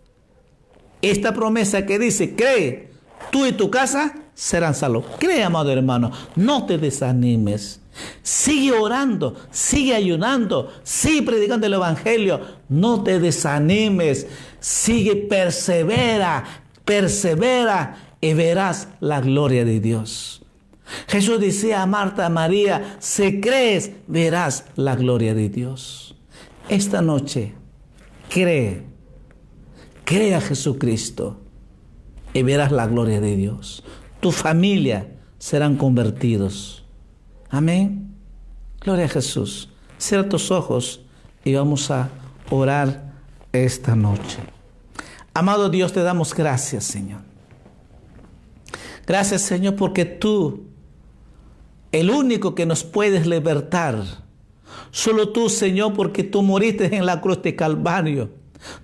esta 1.02 1.34
promesa 1.34 1.86
que 1.86 1.98
dice, 1.98 2.34
cree 2.34 2.90
tú 3.30 3.46
y 3.46 3.52
tu 3.52 3.70
casa 3.70 4.14
serán 4.38 4.72
salvos. 4.72 5.04
Cree, 5.18 5.42
amado 5.42 5.72
hermano, 5.72 6.12
no 6.36 6.64
te 6.64 6.78
desanimes. 6.78 7.80
Sigue 8.22 8.70
orando, 8.70 9.34
sigue 9.50 9.96
ayunando, 9.96 10.72
sigue 10.84 11.24
predicando 11.24 11.66
el 11.66 11.74
Evangelio. 11.74 12.40
No 12.68 13.02
te 13.02 13.18
desanimes, 13.18 14.28
sigue, 14.60 15.16
persevera, 15.16 16.44
persevera 16.84 17.96
y 18.20 18.34
verás 18.34 18.86
la 19.00 19.20
gloria 19.20 19.64
de 19.64 19.80
Dios. 19.80 20.42
Jesús 21.08 21.40
decía 21.40 21.82
a 21.82 21.86
Marta, 21.86 22.28
María, 22.28 22.96
si 23.00 23.40
crees, 23.40 23.90
verás 24.06 24.66
la 24.76 24.94
gloria 24.94 25.34
de 25.34 25.48
Dios. 25.48 26.14
Esta 26.68 27.02
noche, 27.02 27.54
cree, 28.30 28.84
cree 30.04 30.36
a 30.36 30.40
Jesucristo 30.40 31.40
y 32.32 32.42
verás 32.44 32.70
la 32.70 32.86
gloria 32.86 33.20
de 33.20 33.34
Dios 33.34 33.82
tu 34.20 34.32
familia 34.32 35.08
serán 35.38 35.76
convertidos. 35.76 36.84
Amén. 37.50 38.14
Gloria 38.80 39.06
a 39.06 39.08
Jesús. 39.08 39.68
Cierra 39.98 40.28
tus 40.28 40.50
ojos 40.50 41.00
y 41.44 41.54
vamos 41.54 41.90
a 41.90 42.10
orar 42.50 43.12
esta 43.52 43.94
noche. 43.96 44.38
Amado 45.34 45.68
Dios, 45.70 45.92
te 45.92 46.02
damos 46.02 46.34
gracias, 46.34 46.84
Señor. 46.84 47.20
Gracias, 49.06 49.42
Señor, 49.42 49.76
porque 49.76 50.04
tú, 50.04 50.66
el 51.92 52.10
único 52.10 52.54
que 52.54 52.66
nos 52.66 52.84
puedes 52.84 53.26
libertar, 53.26 54.02
solo 54.90 55.30
tú, 55.30 55.48
Señor, 55.48 55.94
porque 55.94 56.24
tú 56.24 56.42
moriste 56.42 56.94
en 56.94 57.06
la 57.06 57.20
cruz 57.20 57.42
de 57.42 57.56
Calvario. 57.56 58.30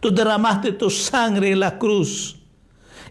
Tú 0.00 0.14
derramaste 0.14 0.72
tu 0.72 0.88
sangre 0.88 1.50
en 1.50 1.60
la 1.60 1.78
cruz 1.78 2.40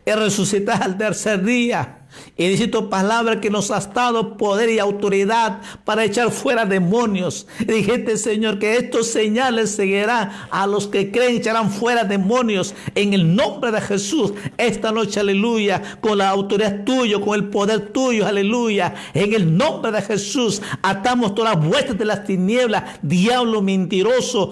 y 0.05 0.11
resucitaste 0.11 0.84
al 0.84 0.97
tercer 0.97 1.43
día 1.43 2.03
y 2.38 2.47
dice 2.47 2.68
tu 2.68 2.89
palabra 2.89 3.39
que 3.39 3.49
nos 3.49 3.72
has 3.72 3.93
dado 3.93 4.38
poder 4.38 4.70
y 4.70 4.80
autoridad 4.80 5.61
para 5.86 6.03
echar 6.03 6.32
fuera 6.32 6.66
demonios. 6.66 7.47
Dijiste, 7.59 8.18
Señor, 8.18 8.59
que 8.59 8.78
estos 8.78 9.07
señales 9.07 9.72
seguirán 9.72 10.32
a 10.49 10.66
los 10.68 10.88
que 10.88 11.11
creen, 11.11 11.38
echarán 11.38 11.72
fuera 11.72 12.03
demonios 12.03 12.74
en 12.95 13.14
el 13.14 13.36
nombre 13.36 13.72
de 13.72 13.82
Jesús. 13.82 14.34
Esta 14.57 14.91
noche, 14.91 15.20
aleluya, 15.20 15.82
con 16.01 16.18
la 16.18 16.30
autoridad 16.30 16.84
tuya, 16.84 17.20
con 17.20 17.36
el 17.36 17.49
poder 17.49 17.91
tuyo, 17.91 18.26
aleluya. 18.26 18.95
En 19.14 19.34
el 19.34 19.55
nombre 19.55 19.91
de 19.91 20.01
Jesús, 20.01 20.61
atamos 20.82 21.36
todas 21.36 21.55
las 21.55 21.66
vueltas 21.66 21.97
de 21.97 22.05
las 22.05 22.24
tinieblas, 22.24 22.84
diablo 23.01 23.61
mentiroso 23.61 24.51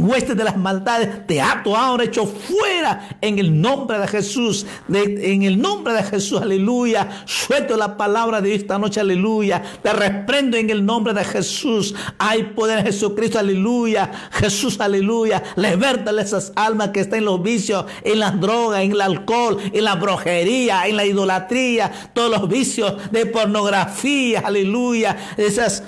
huestes 0.00 0.36
de 0.36 0.44
las 0.44 0.56
maldades, 0.56 1.26
te 1.26 1.40
ato 1.40 1.76
ahora, 1.76 2.04
hecho 2.04 2.26
fuera 2.26 3.16
en 3.20 3.38
el 3.38 3.60
nombre 3.60 3.98
de 3.98 4.08
Jesús, 4.08 4.66
en 4.88 5.42
el 5.42 5.60
nombre 5.60 5.92
de 5.94 6.02
Jesús, 6.02 6.40
aleluya. 6.40 7.08
Suelto 7.24 7.76
la 7.76 7.96
palabra 7.96 8.40
de 8.40 8.54
esta 8.54 8.78
noche, 8.78 9.00
aleluya. 9.00 9.62
Te 9.82 9.92
reprendo 9.92 10.56
en 10.56 10.70
el 10.70 10.84
nombre 10.84 11.14
de 11.14 11.24
Jesús. 11.24 11.94
Hay 12.18 12.44
poder 12.44 12.80
en 12.80 12.86
Jesucristo, 12.86 13.38
aleluya. 13.38 14.10
Jesús, 14.32 14.80
aleluya. 14.80 15.42
Libértale 15.56 16.22
esas 16.22 16.52
almas 16.56 16.90
que 16.90 17.00
están 17.00 17.20
en 17.20 17.24
los 17.26 17.42
vicios, 17.42 17.84
en 18.02 18.18
las 18.18 18.40
drogas, 18.40 18.82
en 18.82 18.92
el 18.92 19.00
alcohol, 19.00 19.58
en 19.72 19.84
la 19.84 19.94
brujería, 19.94 20.86
en 20.86 20.96
la 20.96 21.04
idolatría, 21.04 22.10
todos 22.12 22.30
los 22.30 22.48
vicios 22.48 22.94
de 23.10 23.26
pornografía, 23.26 24.40
aleluya. 24.40 25.16
Esas 25.36 25.82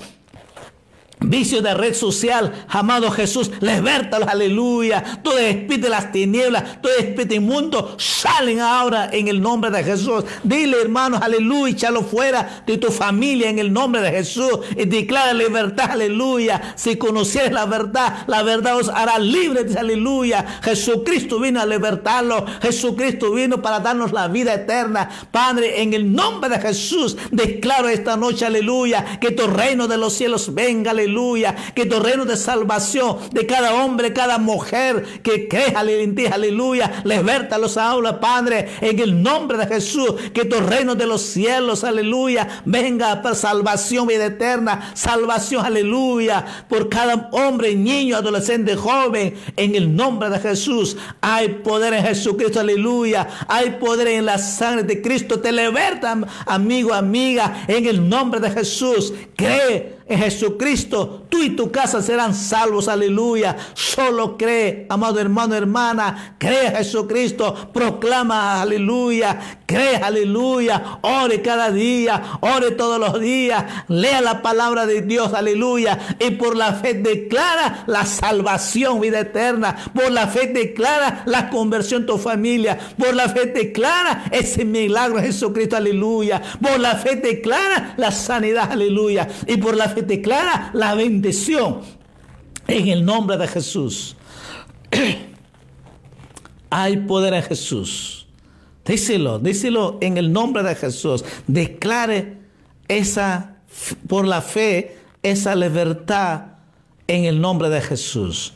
Vicio 1.24 1.62
de 1.62 1.74
red 1.74 1.94
social, 1.94 2.52
amado 2.68 3.10
Jesús, 3.10 3.50
libertalos, 3.60 4.28
aleluya. 4.28 5.20
Todo 5.22 5.38
espíritu 5.38 5.88
las 5.88 6.10
tinieblas, 6.10 6.80
todo 6.82 6.92
espíritu 6.98 7.34
inmundo, 7.34 7.96
salen 7.98 8.60
ahora 8.60 9.08
en 9.12 9.28
el 9.28 9.40
nombre 9.40 9.70
de 9.70 9.84
Jesús. 9.84 10.24
Dile, 10.42 10.80
hermanos, 10.80 11.22
aleluya, 11.22 11.72
échalo 11.72 12.02
fuera 12.02 12.62
de 12.66 12.78
tu 12.78 12.90
familia 12.90 13.48
en 13.50 13.58
el 13.58 13.72
nombre 13.72 14.00
de 14.00 14.10
Jesús 14.10 14.60
y 14.76 14.84
declara 14.84 15.32
libertad, 15.32 15.92
aleluya. 15.92 16.74
Si 16.76 16.96
conocieres 16.96 17.52
la 17.52 17.66
verdad, 17.66 18.24
la 18.26 18.42
verdad 18.42 18.76
os 18.76 18.88
hará 18.88 19.18
libres, 19.18 19.76
aleluya. 19.76 20.60
Jesucristo 20.62 21.38
vino 21.38 21.60
a 21.60 21.66
libertarlo, 21.66 22.46
Jesucristo 22.60 23.32
vino 23.32 23.62
para 23.62 23.80
darnos 23.80 24.12
la 24.12 24.28
vida 24.28 24.54
eterna. 24.54 25.08
Padre, 25.30 25.82
en 25.82 25.94
el 25.94 26.12
nombre 26.12 26.50
de 26.50 26.58
Jesús, 26.58 27.16
declaro 27.30 27.88
esta 27.88 28.16
noche, 28.16 28.44
aleluya, 28.44 29.20
que 29.20 29.30
tu 29.30 29.46
reino 29.46 29.86
de 29.86 29.98
los 29.98 30.14
cielos 30.14 30.52
venga, 30.52 30.90
aleluya 30.90 31.11
aleluya. 31.12 31.54
Que 31.74 31.86
tu 31.86 32.00
reino 32.00 32.24
de 32.24 32.36
salvación 32.36 33.18
de 33.32 33.46
cada 33.46 33.74
hombre, 33.74 34.12
cada 34.12 34.38
mujer 34.38 35.04
que 35.22 35.48
cree 35.48 35.72
en 36.02 36.14
ti, 36.14 36.26
aleluya. 36.26 37.02
Liberta 37.04 37.58
los 37.58 37.76
aulas, 37.76 38.14
Padre, 38.14 38.68
en 38.80 38.98
el 38.98 39.22
nombre 39.22 39.58
de 39.58 39.66
Jesús. 39.66 40.14
Que 40.32 40.44
tu 40.44 40.58
reino 40.60 40.94
de 40.94 41.06
los 41.06 41.22
cielos, 41.22 41.84
aleluya, 41.84 42.62
venga 42.64 43.22
para 43.22 43.34
salvación, 43.34 44.06
vida 44.06 44.26
eterna, 44.26 44.92
salvación, 44.94 45.64
aleluya, 45.64 46.44
por 46.68 46.88
cada 46.88 47.28
hombre, 47.32 47.74
niño, 47.74 48.16
adolescente, 48.16 48.76
joven, 48.76 49.34
en 49.56 49.74
el 49.74 49.94
nombre 49.94 50.30
de 50.30 50.38
Jesús. 50.38 50.96
Hay 51.20 51.48
poder 51.64 51.94
en 51.94 52.04
Jesucristo, 52.04 52.60
aleluya. 52.60 53.28
Hay 53.48 53.72
poder 53.72 54.08
en 54.08 54.26
la 54.26 54.38
sangre 54.38 54.84
de 54.84 55.02
Cristo. 55.02 55.40
Te 55.40 55.52
liberta, 55.52 56.16
amigo, 56.46 56.94
amiga, 56.94 57.64
en 57.68 57.86
el 57.86 58.08
nombre 58.08 58.40
de 58.40 58.50
Jesús. 58.50 59.12
Cree 59.36 60.01
Jesucristo, 60.18 61.26
tú 61.28 61.42
y 61.42 61.50
tu 61.50 61.70
casa 61.70 62.02
serán 62.02 62.34
salvos, 62.34 62.88
aleluya. 62.88 63.56
Solo 63.74 64.36
cree, 64.36 64.86
amado 64.88 65.20
hermano, 65.20 65.54
hermana, 65.54 66.36
cree 66.38 66.68
en 66.68 66.76
Jesucristo, 66.76 67.70
proclama, 67.72 68.60
aleluya, 68.60 69.60
cree, 69.66 69.96
aleluya, 69.96 70.98
ore 71.02 71.42
cada 71.42 71.70
día, 71.70 72.38
ore 72.40 72.72
todos 72.72 72.98
los 72.98 73.20
días, 73.20 73.64
lea 73.88 74.20
la 74.20 74.42
palabra 74.42 74.86
de 74.86 75.02
Dios, 75.02 75.32
aleluya, 75.34 75.98
y 76.18 76.32
por 76.32 76.56
la 76.56 76.74
fe 76.74 76.94
declara 76.94 77.84
la 77.86 78.04
salvación, 78.04 79.00
vida 79.00 79.20
eterna, 79.20 79.76
por 79.94 80.10
la 80.10 80.26
fe 80.26 80.48
declara 80.48 81.22
la 81.26 81.48
conversión 81.48 82.06
tu 82.06 82.18
familia, 82.18 82.78
por 82.98 83.14
la 83.14 83.28
fe 83.28 83.46
declara 83.46 84.24
ese 84.30 84.64
milagro 84.64 85.20
Jesucristo, 85.20 85.76
aleluya, 85.76 86.42
por 86.60 86.78
la 86.78 86.96
fe 86.96 87.16
declara 87.16 87.94
la 87.96 88.10
sanidad, 88.10 88.70
aleluya, 88.70 89.28
y 89.46 89.56
por 89.56 89.76
la 89.76 89.88
fe 89.88 90.01
declara 90.06 90.70
la 90.74 90.94
bendición 90.94 91.80
en 92.66 92.88
el 92.88 93.04
nombre 93.04 93.36
de 93.36 93.48
Jesús. 93.48 94.16
Hay 96.70 96.96
poder 96.98 97.34
en 97.34 97.42
Jesús. 97.42 98.26
Díselo, 98.84 99.38
díselo 99.38 99.98
en 100.00 100.16
el 100.16 100.32
nombre 100.32 100.62
de 100.62 100.74
Jesús. 100.74 101.24
Declare 101.46 102.38
esa, 102.88 103.56
por 104.08 104.26
la 104.26 104.40
fe, 104.40 104.98
esa 105.22 105.54
libertad 105.54 106.46
en 107.06 107.24
el 107.24 107.40
nombre 107.40 107.68
de 107.68 107.80
Jesús. 107.80 108.54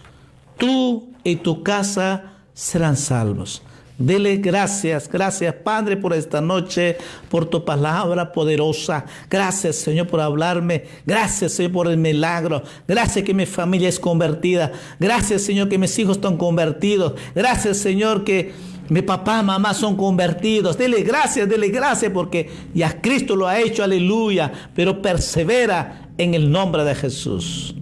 Tú 0.57 1.13
y 1.25 1.37
tu 1.37 1.63
casa 1.63 2.33
serán 2.55 2.97
salvos. 2.97 3.63
Dele 3.99 4.37
gracias, 4.37 5.09
gracias 5.11 5.55
Padre 5.55 5.97
por 5.97 6.13
esta 6.13 6.43
noche, 6.43 6.99
por 7.31 7.47
tu 7.47 7.65
palabra 7.65 8.31
poderosa. 8.31 9.07
Gracias 9.31 9.77
Señor 9.77 10.07
por 10.07 10.21
hablarme. 10.21 10.85
Gracias 11.07 11.53
Señor 11.53 11.73
por 11.73 11.89
el 11.89 11.97
milagro. 11.97 12.63
Gracias 12.87 13.25
que 13.25 13.33
mi 13.33 13.47
familia 13.47 13.89
es 13.89 13.99
convertida. 13.99 14.71
Gracias 15.01 15.43
Señor 15.43 15.71
que 15.71 15.79
mis 15.79 15.99
hijos 15.99 16.19
están 16.19 16.37
convertidos. 16.37 17.15
Gracias 17.35 17.79
Señor 17.79 18.23
que 18.25 18.53
mi 18.91 19.01
papá, 19.01 19.43
mamá 19.43 19.73
son 19.73 19.97
convertidos. 19.97 20.77
Dele 20.77 21.03
gracias, 21.03 21.49
dele 21.49 21.69
gracias 21.69 22.13
porque 22.13 22.51
ya 22.75 23.01
Cristo 23.01 23.35
lo 23.35 23.49
ha 23.49 23.59
hecho, 23.59 23.83
aleluya. 23.83 24.53
Pero 24.75 25.01
persevera 25.01 26.11
en 26.19 26.35
el 26.35 26.51
nombre 26.51 26.85
de 26.85 26.95
Jesús. 26.95 27.75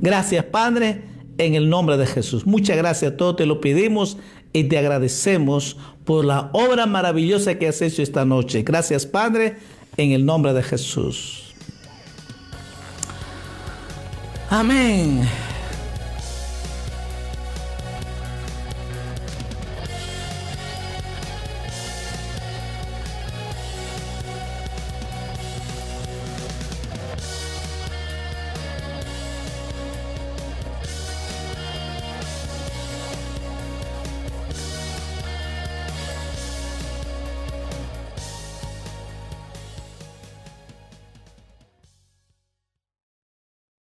Gracias 0.00 0.44
Padre, 0.46 1.02
en 1.38 1.54
el 1.54 1.70
nombre 1.70 1.96
de 1.96 2.06
Jesús. 2.06 2.46
Muchas 2.46 2.76
gracias 2.76 3.12
a 3.12 3.16
todos, 3.16 3.36
te 3.36 3.46
lo 3.46 3.60
pedimos 3.60 4.18
y 4.52 4.64
te 4.64 4.78
agradecemos 4.78 5.76
por 6.04 6.24
la 6.24 6.50
obra 6.52 6.86
maravillosa 6.86 7.58
que 7.58 7.68
has 7.68 7.82
hecho 7.82 8.02
esta 8.02 8.24
noche. 8.24 8.62
Gracias 8.62 9.06
Padre, 9.06 9.56
en 9.96 10.12
el 10.12 10.24
nombre 10.24 10.52
de 10.52 10.62
Jesús. 10.62 11.54
Amén. 14.48 15.28